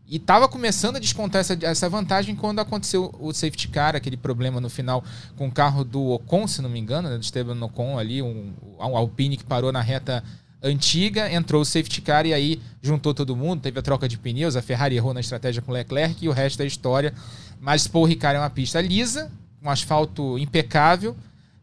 [0.08, 4.60] E estava começando a descontar essa, essa vantagem quando aconteceu o safety car, aquele problema
[4.60, 5.04] no final
[5.36, 8.52] com o carro do Ocon, se não me engano, né, do Esteban Ocon ali, um,
[8.78, 10.24] um Alpine que parou na reta
[10.62, 14.56] antiga, entrou o safety car e aí juntou todo mundo, teve a troca de pneus,
[14.56, 17.12] a Ferrari errou na estratégia com o Leclerc e o resto é história.
[17.60, 19.30] Mas Paul Ricard é uma pista lisa,
[19.62, 21.16] um asfalto impecável,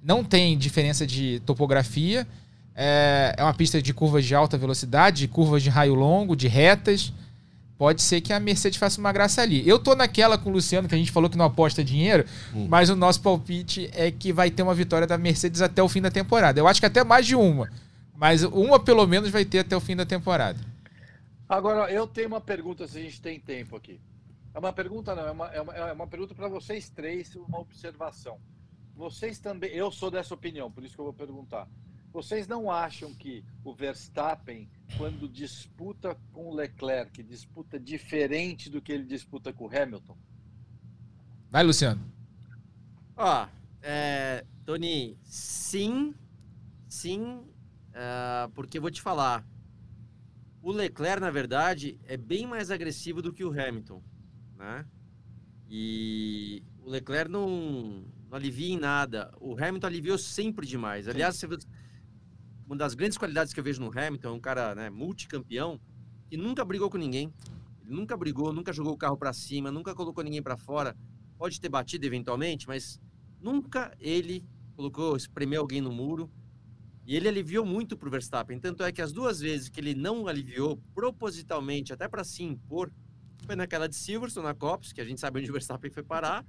[0.03, 2.27] não tem diferença de topografia,
[2.75, 6.47] é, é uma pista de curvas de alta velocidade, de curvas de raio longo, de
[6.47, 7.13] retas.
[7.77, 9.67] Pode ser que a Mercedes faça uma graça ali.
[9.67, 12.67] Eu tô naquela com o Luciano, que a gente falou que não aposta dinheiro, hum.
[12.69, 16.01] mas o nosso palpite é que vai ter uma vitória da Mercedes até o fim
[16.01, 16.59] da temporada.
[16.59, 17.69] Eu acho que até mais de uma.
[18.15, 20.59] Mas uma pelo menos vai ter até o fim da temporada.
[21.49, 23.99] Agora, eu tenho uma pergunta, se a gente tem tempo aqui.
[24.53, 27.59] É uma pergunta, não, é uma, é uma, é uma pergunta para vocês três, uma
[27.59, 28.37] observação.
[28.95, 31.67] Vocês também, eu sou dessa opinião, por isso que eu vou perguntar.
[32.13, 38.91] Vocês não acham que o Verstappen, quando disputa com o Leclerc, disputa diferente do que
[38.91, 40.15] ele disputa com o Hamilton?
[41.49, 42.05] Vai, Luciano.
[43.17, 43.47] Ó,
[43.81, 46.13] é, Tony, sim,
[46.87, 49.43] sim, uh, porque vou te falar.
[50.61, 54.03] O Leclerc, na verdade, é bem mais agressivo do que o Hamilton,
[54.55, 54.85] né?
[55.67, 59.33] E o Leclerc não, não alivia em nada.
[59.41, 61.07] O Hamilton aliviou sempre demais.
[61.07, 61.47] Aliás, você
[62.73, 65.79] uma das grandes qualidades que eu vejo no Hamilton é um cara né, multicampeão
[66.27, 67.31] que nunca brigou com ninguém.
[67.83, 70.97] Ele nunca brigou, nunca jogou o carro para cima, nunca colocou ninguém para fora.
[71.37, 72.99] Pode ter batido eventualmente, mas
[73.39, 74.43] nunca ele
[74.75, 76.31] colocou, espremeu alguém no muro.
[77.05, 78.59] E ele aliviou muito para o Verstappen.
[78.59, 82.91] Tanto é que as duas vezes que ele não aliviou propositalmente, até para se impor,
[83.45, 86.43] foi naquela de Silverstone, na Copse, que a gente sabe onde o Verstappen foi parar.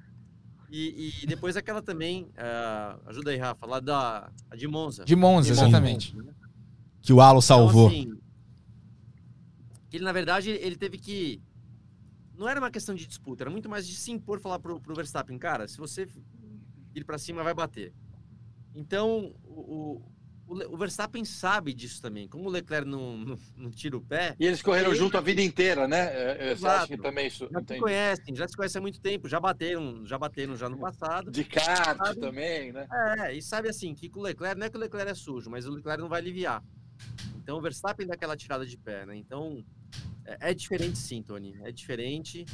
[0.70, 5.04] E, e depois aquela também, uh, ajuda aí, Rafa, lá da de Monza.
[5.04, 6.14] De Monza, exatamente.
[6.14, 6.34] Monza, né?
[7.00, 7.90] Que o Alo salvou.
[7.90, 8.20] Então, assim,
[9.92, 11.40] ele, na verdade, ele teve que.
[12.36, 14.94] Não era uma questão de disputa, era muito mais de se impor, falar pro, pro
[14.94, 16.08] Verstappen, cara, se você
[16.94, 17.92] ir para cima, vai bater.
[18.74, 20.02] Então, o,
[20.46, 22.28] o, Verstappen sabe disso também.
[22.28, 24.36] Como o Leclerc não, não, não tira o pé.
[24.38, 24.98] E eles correram ele...
[24.98, 26.06] junto a vida inteira, né?
[26.12, 26.88] É, é, Exato.
[26.88, 27.48] que também isso.
[27.50, 30.78] Já se conhecem, já se conhecem há muito tempo, já bateram, já bateram já no
[30.78, 31.30] passado.
[31.30, 32.86] De kart também, né?
[33.18, 35.50] É, e sabe assim, que com o Leclerc, não é que o Leclerc é sujo,
[35.50, 36.62] mas o Leclerc não vai aliviar.
[37.36, 39.16] Então o Verstappen dá aquela tirada de pé, né?
[39.16, 39.64] Então
[40.24, 41.58] é, é diferente sim, Tony.
[41.62, 42.44] É diferente.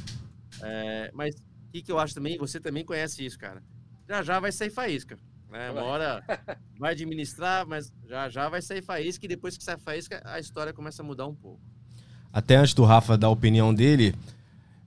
[0.61, 3.63] É, mas o que, que eu acho também, você também conhece isso, cara.
[4.07, 5.17] Já já vai sair faísca.
[5.51, 5.69] Né?
[5.69, 6.23] Uma hora
[6.79, 10.71] vai administrar, mas já já vai sair faísca e depois que sai faísca, a história
[10.71, 11.59] começa a mudar um pouco.
[12.31, 14.15] Até antes do Rafa dar a opinião dele,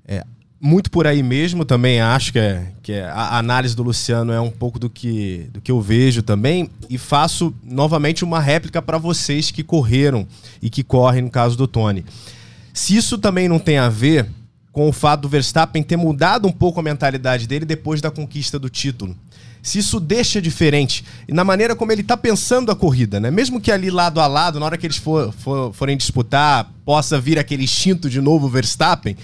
[0.07, 0.25] é,
[0.59, 4.41] muito por aí mesmo, também acho que, é, que é, a análise do Luciano é
[4.41, 6.71] um pouco do que, do que eu vejo também.
[6.89, 10.27] E faço novamente uma réplica para vocês que correram
[10.63, 12.07] e que correm no caso do Tony.
[12.73, 14.27] Se isso também não tem a ver
[14.73, 18.59] com o fato do Verstappen ter mudado um pouco a mentalidade dele depois da conquista
[18.59, 19.15] do título
[19.65, 23.31] se isso deixa diferente na maneira como ele está pensando a corrida, né?
[23.31, 27.19] Mesmo que ali lado a lado, na hora que eles for, for, forem disputar, possa
[27.19, 29.17] vir aquele instinto de novo Verstappen,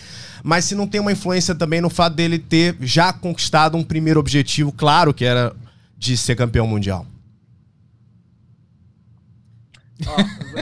[0.42, 4.18] mas se não tem uma influência também no fato dele ter já conquistado um primeiro
[4.18, 5.54] objetivo, claro que era
[5.98, 7.06] de ser campeão mundial.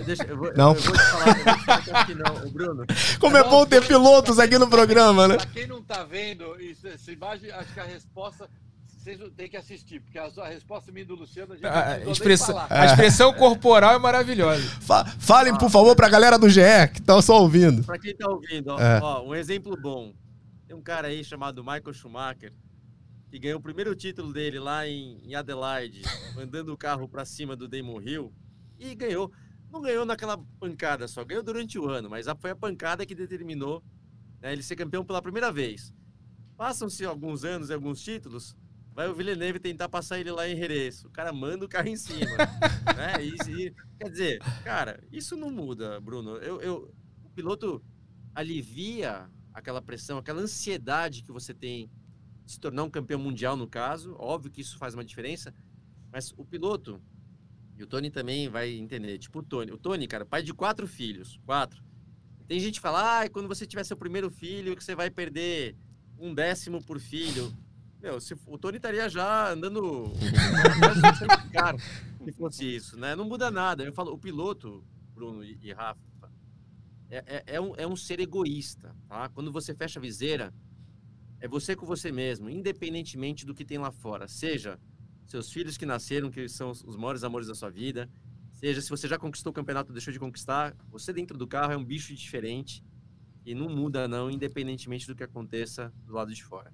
[0.05, 0.75] deixa, eu vou, não.
[0.75, 2.85] Eu vou te falar, não, Bruno.
[3.21, 5.37] Como é bom ter pilotos aqui no programa, né?
[5.37, 8.51] Pra quem não tá vendo, isso, essa imagem, acho que a resposta
[8.99, 12.13] vocês têm que assistir, porque a, a resposta minha do Luciano a gente a, não
[12.13, 14.63] expressão, a expressão corporal é maravilhosa.
[14.81, 16.61] Fa falem, por favor, pra galera do GE
[16.93, 17.85] que estão só ouvindo.
[17.85, 19.01] Pra quem tá ouvindo, ó, é.
[19.01, 20.13] ó, um exemplo bom.
[20.67, 22.53] Tem um cara aí chamado Michael Schumacher,
[23.31, 26.03] que ganhou o primeiro título dele lá em, em Adelaide,
[26.35, 28.33] mandando o carro para cima do Damon Hill,
[28.79, 29.31] e ganhou.
[29.71, 33.83] Não ganhou naquela pancada só, ganhou durante o ano, mas foi a pancada que determinou
[34.41, 35.93] né, ele ser campeão pela primeira vez.
[36.57, 38.57] Passam-se alguns anos e alguns títulos,
[38.99, 41.05] vai o Villeneuve tentar passar ele lá em Jerez.
[41.05, 42.19] O cara manda o carro em cima.
[42.99, 43.25] né?
[43.25, 46.37] E, e, quer dizer, cara, isso não muda, Bruno.
[46.39, 46.93] Eu, eu,
[47.23, 47.81] o piloto
[48.35, 51.89] alivia aquela pressão, aquela ansiedade que você tem
[52.45, 54.17] de se tornar um campeão mundial, no caso.
[54.19, 55.55] Óbvio que isso faz uma diferença,
[56.11, 57.01] mas o piloto,
[57.77, 59.71] e o Tony também vai entender, tipo o Tony.
[59.71, 61.85] O Tony, cara, pai de quatro filhos, quatro.
[62.49, 65.77] Tem gente que fala, ah, quando você tiver seu primeiro filho, que você vai perder
[66.19, 67.57] um décimo por filho.
[68.01, 70.13] Meu, se, o Tony estaria já andando.
[72.25, 73.17] se fosse isso, né?
[73.17, 73.85] Não muda nada.
[73.85, 74.85] Eu falo, o piloto,
[75.15, 76.01] Bruno e, e Rafa,
[77.11, 79.29] é, é, é, um, é um ser egoísta, tá?
[79.31, 80.53] Quando você fecha a viseira,
[81.41, 84.29] é você com você mesmo, independentemente do que tem lá fora.
[84.29, 84.79] Seja
[85.25, 88.09] seus filhos que nasceram, que são os maiores amores da sua vida,
[88.53, 91.77] seja se você já conquistou o campeonato, deixou de conquistar, você dentro do carro é
[91.77, 92.83] um bicho diferente
[93.45, 96.73] e não muda não, independentemente do que aconteça do lado de fora.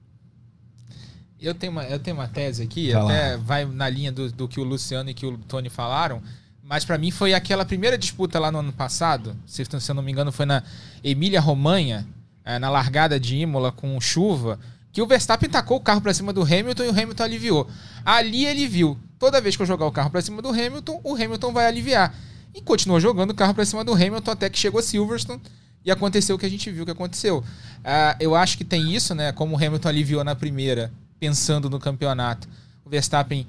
[1.45, 3.37] Eu tenho uma, eu tenho uma tese aqui, vai até lá.
[3.37, 6.23] vai na linha do, do que o Luciano e que o Tony falaram,
[6.63, 10.03] mas para mim foi aquela primeira disputa lá no ano passado, se, se eu não
[10.03, 10.63] me engano foi na
[11.03, 12.07] Emília Romanha,
[12.45, 14.59] é, na largada de Imola com chuva,
[14.91, 17.69] que o Verstappen tacou o carro para cima do Hamilton e o Hamilton aliviou.
[18.05, 21.15] Ali ele viu, toda vez que eu jogar o carro para cima do Hamilton, o
[21.15, 22.15] Hamilton vai aliviar.
[22.55, 25.43] E continuou jogando o carro para cima do Hamilton até que chegou a Silverstone
[25.85, 27.39] e aconteceu o que a gente viu que aconteceu.
[27.39, 29.33] Uh, eu acho que tem isso, né?
[29.33, 30.93] Como o Hamilton aliviou na primeira,
[31.25, 32.47] pensando no campeonato.
[32.85, 33.47] O Verstappen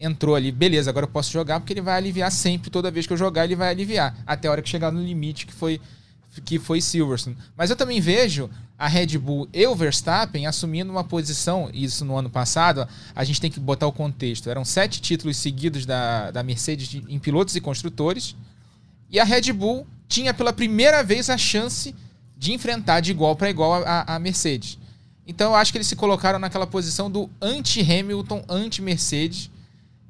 [0.00, 3.12] entrou ali, beleza, agora eu posso jogar porque ele vai aliviar sempre, toda vez que
[3.12, 5.80] eu jogar ele vai aliviar, até a hora que chegar no limite que foi
[6.44, 7.36] que foi Silverstone.
[7.56, 12.16] Mas eu também vejo a Red Bull e o Verstappen assumindo uma posição, isso no
[12.16, 14.50] ano passado, a gente tem que botar o contexto.
[14.50, 18.34] Eram sete títulos seguidos da, da Mercedes em pilotos e construtores,
[19.10, 21.94] e a Red Bull tinha pela primeira vez a chance
[22.36, 24.78] de enfrentar de igual para igual a, a Mercedes.
[25.26, 29.50] Então eu acho que eles se colocaram naquela posição do anti-Hamilton, anti-Mercedes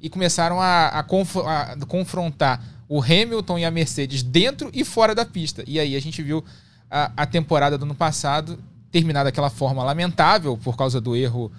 [0.01, 5.15] e começaram a, a, conf a, confrontar o Hamilton e a Mercedes dentro e fora
[5.15, 5.63] da pista.
[5.65, 6.43] E aí a gente viu
[6.91, 8.59] a, a temporada do ano passado
[8.91, 11.51] terminar daquela forma lamentável por causa do erro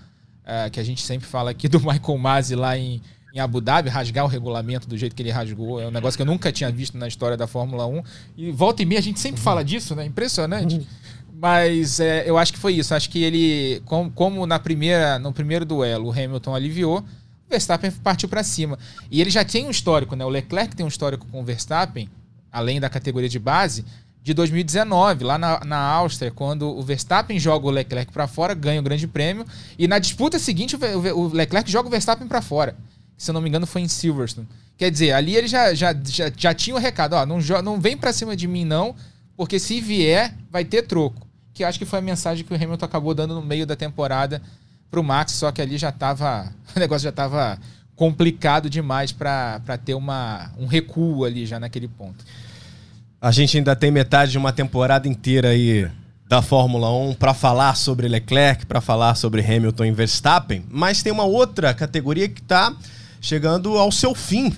[0.46, 3.02] uh, que a gente sempre fala aqui do Michael Masi lá em,
[3.34, 5.80] em Abu Dhabi, rasgar o regulamento do jeito que ele rasgou.
[5.80, 8.02] É um negócio que eu nunca tinha visto na história da Fórmula 1.
[8.36, 10.06] E volta e meia a gente sempre fala disso, né?
[10.06, 10.76] Impressionante.
[10.76, 10.86] Uhum.
[11.38, 12.94] Mas é, eu acho que foi isso.
[12.94, 17.90] Acho que ele, como, como, na primeira, no primeiro duelo o Hamilton aliviou, o Verstappen
[17.90, 18.78] partiu para cima.
[19.10, 20.24] E ele já tem um histórico, né?
[20.24, 22.08] O Leclerc tem um histórico com o Verstappen,
[22.50, 23.84] além da categoria de base,
[24.22, 28.80] de 2019, lá na, na Áustria, quando o Verstappen joga o Leclerc para fora, ganha
[28.80, 29.46] o Grande Prêmio,
[29.78, 32.74] e na disputa seguinte o, o Leclerc joga o Verstappen para fora.
[33.16, 34.48] Se eu não me engano, foi em Silverstone.
[34.76, 37.96] Quer dizer, ali ele já, já, já, já tinha o recado: ó, não, não vem
[37.96, 38.96] para cima de mim, não,
[39.36, 41.25] porque se vier, vai ter troco
[41.56, 44.42] que acho que foi a mensagem que o Hamilton acabou dando no meio da temporada
[44.90, 46.52] para o Max, só que ali já estava.
[46.76, 47.58] O negócio já estava
[47.94, 52.22] complicado demais para ter uma, um recuo ali já naquele ponto.
[53.18, 55.90] A gente ainda tem metade de uma temporada inteira aí
[56.28, 61.10] da Fórmula 1 para falar sobre Leclerc, para falar sobre Hamilton e Verstappen, mas tem
[61.10, 62.76] uma outra categoria que está
[63.22, 64.54] chegando ao seu fim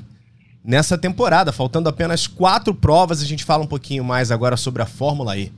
[0.65, 3.23] nessa temporada, faltando apenas quatro provas.
[3.23, 5.53] A gente fala um pouquinho mais agora sobre a Fórmula E.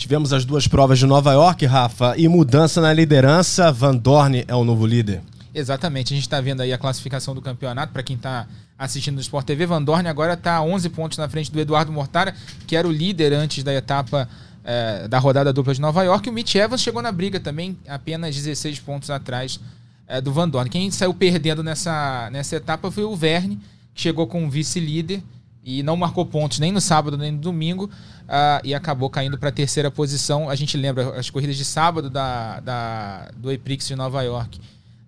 [0.00, 3.70] Tivemos as duas provas de Nova York, Rafa, e mudança na liderança.
[3.70, 5.20] Van Dorn é o novo líder.
[5.54, 8.46] Exatamente, a gente está vendo aí a classificação do campeonato para quem está
[8.78, 9.66] assistindo no Sport TV.
[9.66, 12.34] Van Dorn agora está 11 pontos na frente do Eduardo Mortara,
[12.66, 14.26] que era o líder antes da etapa
[14.64, 16.26] é, da rodada dupla de Nova York.
[16.26, 19.60] E o Mitch Evans chegou na briga também, apenas 16 pontos atrás
[20.08, 20.70] é, do Van Dorn.
[20.70, 23.60] Quem saiu perdendo nessa, nessa etapa foi o Verne,
[23.94, 25.22] que chegou com o vice-líder
[25.64, 29.50] e não marcou pontos nem no sábado nem no domingo uh, e acabou caindo para
[29.50, 30.48] a terceira posição.
[30.48, 34.60] A gente lembra as corridas de sábado da, da do Eprix de Nova York.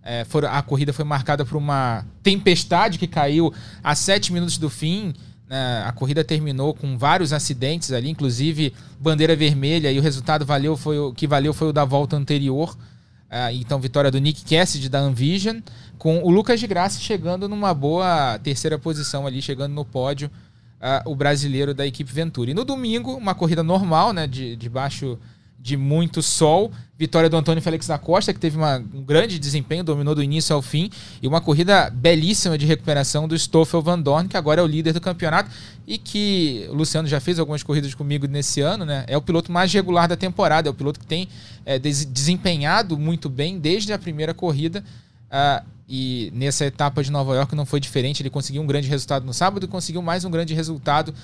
[0.04, 4.68] É, foram, a corrida foi marcada por uma tempestade que caiu a sete minutos do
[4.68, 5.14] fim.
[5.48, 5.84] Né?
[5.86, 10.98] A corrida terminou com vários acidentes ali, inclusive bandeira vermelha, e o resultado valeu foi
[10.98, 12.76] o que valeu foi o da volta anterior.
[13.30, 15.60] Uh, então, vitória do Nick Cassidy da Envision,
[16.02, 20.28] com o Lucas de Graça chegando numa boa terceira posição ali, chegando no pódio,
[20.80, 22.50] uh, o brasileiro da equipe Ventura.
[22.50, 24.68] E no domingo, uma corrida normal, né, de, de
[25.60, 26.72] de muito sol.
[26.98, 30.52] Vitória do Antônio Félix da Costa, que teve uma, um grande desempenho, dominou do início
[30.56, 30.90] ao fim.
[31.22, 34.92] E uma corrida belíssima de recuperação do Stoffel Van Dorn, que agora é o líder
[34.92, 35.52] do campeonato.
[35.86, 39.04] E que o Luciano já fez algumas corridas comigo nesse ano, né?
[39.06, 41.28] É o piloto mais regular da temporada, é o piloto que tem
[41.64, 44.82] é, des desempenhado muito bem desde a primeira corrida.
[45.32, 48.22] Uh, e nessa etapa de Nova York não foi diferente.
[48.22, 51.14] Ele conseguiu um grande resultado no sábado e conseguiu mais um grande resultado uh,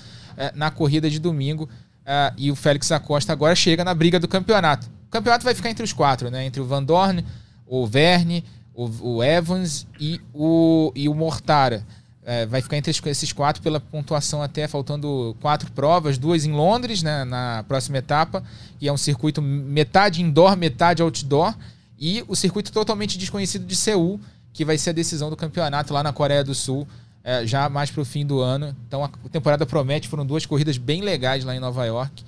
[0.55, 1.63] na corrida de domingo.
[1.63, 4.87] Uh, e o Félix Acosta agora chega na briga do campeonato.
[5.07, 6.45] O campeonato vai ficar entre os quatro, né?
[6.45, 7.23] Entre o Van Dorn,
[7.67, 8.43] o Verne,
[8.73, 11.85] o, o Evans e o, e o Mortara.
[12.23, 17.01] É, vai ficar entre esses quatro pela pontuação até faltando quatro provas, duas em Londres,
[17.01, 18.43] né, na próxima etapa,
[18.79, 21.55] e é um circuito metade indoor, metade outdoor,
[21.99, 24.19] e o circuito totalmente desconhecido de Seul,
[24.53, 26.87] que vai ser a decisão do campeonato lá na Coreia do Sul,
[27.23, 28.75] é, já mais para o fim do ano.
[28.87, 32.23] Então a temporada promete, foram duas corridas bem legais lá em Nova York.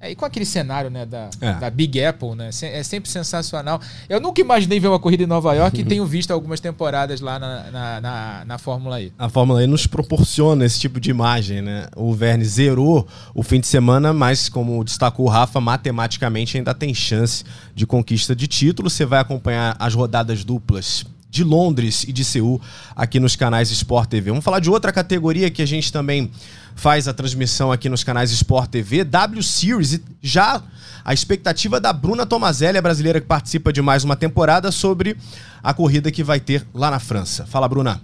[0.00, 1.52] É, e com aquele cenário né, da, é.
[1.54, 2.48] da Big Apple, né?
[2.62, 3.78] É sempre sensacional.
[4.08, 7.38] Eu nunca imaginei ver uma corrida em Nova York e tenho visto algumas temporadas lá
[7.38, 9.12] na, na, na, na, Fórmula E.
[9.18, 11.86] A Fórmula E nos proporciona esse tipo de imagem, né?
[11.94, 16.94] O Verne zerou o fim de semana, mas como destacou o Rafa, matematicamente ainda tem
[16.94, 17.44] chance
[17.74, 18.88] de conquista de título.
[18.88, 22.60] Você vai acompanhar as rodadas duplas de Londres e de Seul
[22.96, 24.30] aqui nos canais Sport TV.
[24.30, 26.30] Vamos falar de outra categoria que a gente também
[26.74, 30.00] faz a transmissão aqui nos canais Sport TV, W Series.
[30.20, 30.60] Já
[31.04, 35.16] a expectativa da Bruna Tomazelli, a brasileira que participa de mais uma temporada, sobre
[35.62, 37.46] a corrida que vai ter lá na França.
[37.46, 38.00] Fala, Bruna.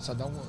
[0.00, 0.39] Só dá um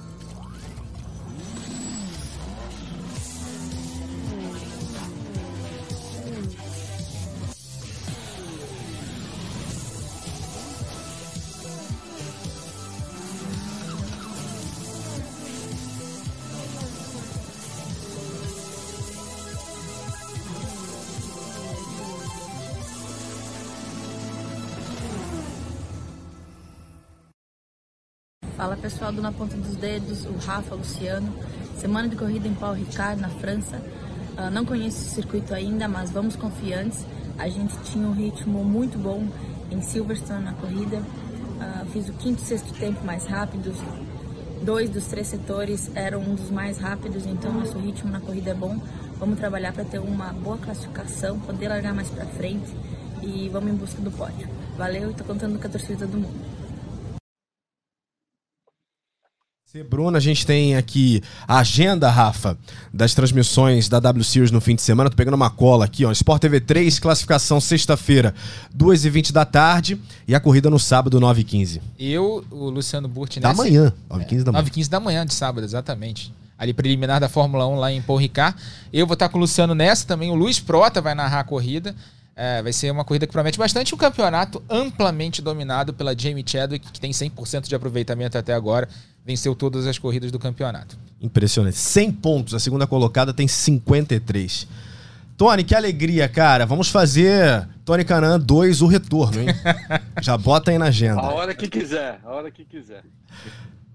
[28.61, 31.33] Fala pessoal do Na Ponta dos Dedos, o Rafa, o Luciano.
[31.79, 33.77] Semana de corrida em Paul Ricard, na França.
[34.37, 37.03] Uh, não conheço o circuito ainda, mas vamos confiantes.
[37.39, 39.27] A gente tinha um ritmo muito bom
[39.71, 40.97] em Silverstone na corrida.
[40.97, 43.77] Uh, fiz o quinto e sexto tempo mais rápidos.
[44.61, 48.53] Dois dos três setores eram um dos mais rápidos, então nosso ritmo na corrida é
[48.53, 48.79] bom.
[49.17, 52.71] Vamos trabalhar para ter uma boa classificação, poder largar mais para frente
[53.23, 54.47] e vamos em busca do pódio.
[54.77, 56.50] Valeu e tô contando com a torcida do mundo.
[59.89, 62.57] Bruna, a gente tem aqui a agenda, Rafa,
[62.93, 65.09] das transmissões da W Series no fim de semana.
[65.09, 66.11] Tô pegando uma cola aqui, ó.
[66.11, 68.35] Sport TV 3, classificação sexta-feira,
[68.77, 69.97] 2h20 da tarde.
[70.27, 71.79] E a corrida no sábado, 9h15.
[71.97, 73.39] Eu, o Luciano Burti...
[73.39, 74.65] Da manhã, 9h15 da manhã.
[74.65, 76.33] 9h15 da manhã de sábado, exatamente.
[76.57, 78.57] Ali preliminar da Fórmula 1 lá em Paul Ricard.
[78.91, 80.29] Eu vou estar com o Luciano nessa também.
[80.31, 81.95] O Luiz Prota vai narrar a corrida.
[82.35, 86.91] É, vai ser uma corrida que promete bastante um campeonato amplamente dominado pela Jamie Chadwick,
[86.91, 88.87] que tem 100% de aproveitamento até agora
[89.25, 90.97] venceu todas as corridas do campeonato.
[91.21, 91.77] Impressionante.
[91.77, 92.53] 100 pontos.
[92.53, 94.67] A segunda colocada tem 53.
[95.37, 96.65] Tony, que alegria, cara.
[96.65, 99.47] Vamos fazer Tony Canan 2, o retorno, hein?
[100.21, 101.21] Já bota aí na agenda.
[101.21, 103.03] A hora que quiser, a hora que quiser.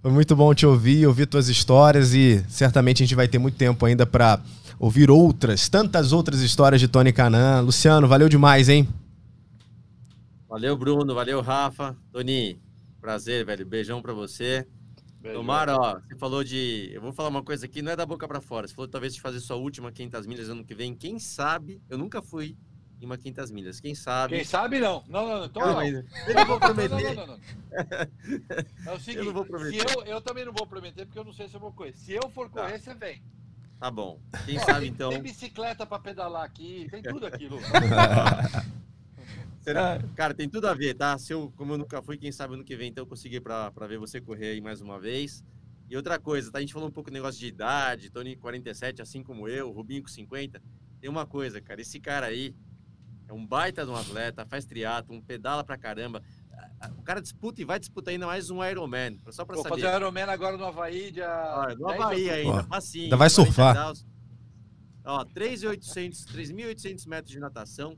[0.03, 3.57] Foi muito bom te ouvir, ouvir tuas histórias e certamente a gente vai ter muito
[3.57, 4.41] tempo ainda para
[4.79, 7.61] ouvir outras, tantas outras histórias de Tony Canan.
[7.61, 8.89] Luciano, valeu demais, hein?
[10.49, 11.14] Valeu, Bruno.
[11.14, 11.97] Valeu, Rafa.
[12.12, 12.59] Tony,
[13.01, 13.66] prazer, velho.
[13.66, 14.66] Beijão para você.
[15.35, 16.91] Tomara, ó, você falou de.
[16.93, 18.66] Eu vou falar uma coisa aqui, não é da boca para fora.
[18.66, 20.95] Você falou talvez de fazer sua última 500 milhas ano que vem.
[20.95, 22.57] Quem sabe, eu nunca fui
[23.01, 23.81] em uma 500 milhas.
[23.81, 24.37] Quem sabe?
[24.37, 25.05] Quem sabe não.
[25.09, 25.45] Não, não, não.
[25.47, 25.83] Então, não.
[25.83, 26.05] Eu
[26.35, 26.89] não vou prometer.
[26.89, 27.39] Não, não, não, não.
[28.87, 29.89] É o seguinte, Eu não vou prometer.
[29.89, 31.93] se eu, eu também não vou prometer, porque eu não sei se eu vou correr.
[31.93, 33.22] Se eu for correr, você vem.
[33.79, 34.18] Tá bom.
[34.47, 35.11] Quem Ó, sabe tem- então.
[35.11, 37.59] Tem bicicleta pra pedalar aqui, tem tudo aqui, Lu.
[39.67, 39.99] Será?
[40.14, 41.19] Cara, tem tudo a ver, tá?
[41.19, 43.73] Se eu, como eu nunca fui, quem sabe ano que vem, então eu consegui pra,
[43.73, 45.43] pra ver você correr aí mais uma vez.
[45.91, 46.59] E outra coisa, tá?
[46.59, 50.03] A gente falou um pouco do negócio de idade, Tony 47, assim como eu, Rubinho
[50.03, 50.62] com 50.
[51.01, 52.55] Tem uma coisa, cara, esse cara aí
[53.27, 56.23] é um baita de um atleta, faz triatlo, um pedala pra caramba.
[56.97, 59.83] O cara disputa e vai disputar ainda mais um Ironman, só pra Vou saber.
[59.83, 61.29] fazer Ironman agora no Havaí, dia.
[61.57, 63.05] Olha, no 10 Havaí de ainda, facinho.
[63.05, 63.95] Ainda vai 40 surfar.
[65.05, 67.97] Ó, 3.800, 3.800 metros de natação,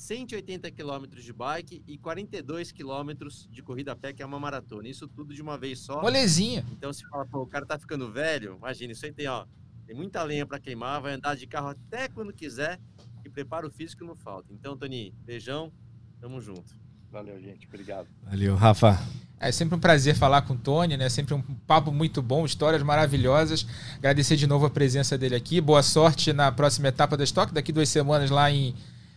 [0.00, 4.88] 180 quilômetros de bike e 42 quilômetros de corrida a pé, que é uma maratona.
[4.88, 6.00] Isso tudo de uma vez só.
[6.00, 6.64] Molezinha.
[6.72, 9.44] Então, se fala, pô, o cara tá ficando velho, imagina, isso aí tem, ó,
[9.86, 12.80] tem muita lenha para queimar, vai andar de carro até quando quiser
[13.26, 14.50] e prepara o físico não falta.
[14.54, 15.70] Então, Tony, beijão,
[16.18, 16.74] tamo junto.
[17.12, 17.66] Valeu, gente.
[17.66, 18.08] Obrigado.
[18.22, 18.98] Valeu, Rafa.
[19.38, 21.10] É sempre um prazer falar com o Tony, né?
[21.10, 23.66] Sempre um papo muito bom, histórias maravilhosas.
[23.96, 25.60] Agradecer de novo a presença dele aqui.
[25.60, 28.74] Boa sorte na próxima etapa da Stock, daqui duas semanas lá em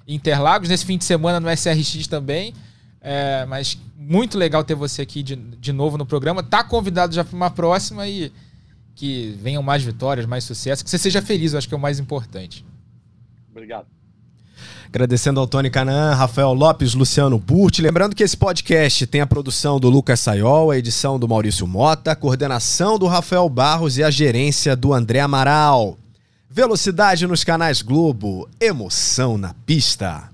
[0.08, 0.70] Interlagos.
[0.70, 2.54] Nesse fim de semana no SRX também.
[3.02, 6.42] É, mas muito legal ter você aqui de, de novo no programa.
[6.42, 8.32] Tá convidado já para uma próxima e
[8.96, 10.84] que venham mais vitórias, mais sucesso.
[10.84, 12.66] Que você seja feliz, eu acho que é o mais importante.
[13.52, 13.88] Obrigado.
[14.88, 17.82] Agradecendo ao Tony Canaan, Rafael Lopes, Luciano Burti.
[17.82, 22.12] Lembrando que esse podcast tem a produção do Lucas Sayol, a edição do Maurício Mota,
[22.12, 25.98] a coordenação do Rafael Barros e a gerência do André Amaral.
[26.56, 30.30] Velocidade nos canais Globo, emoção na pista.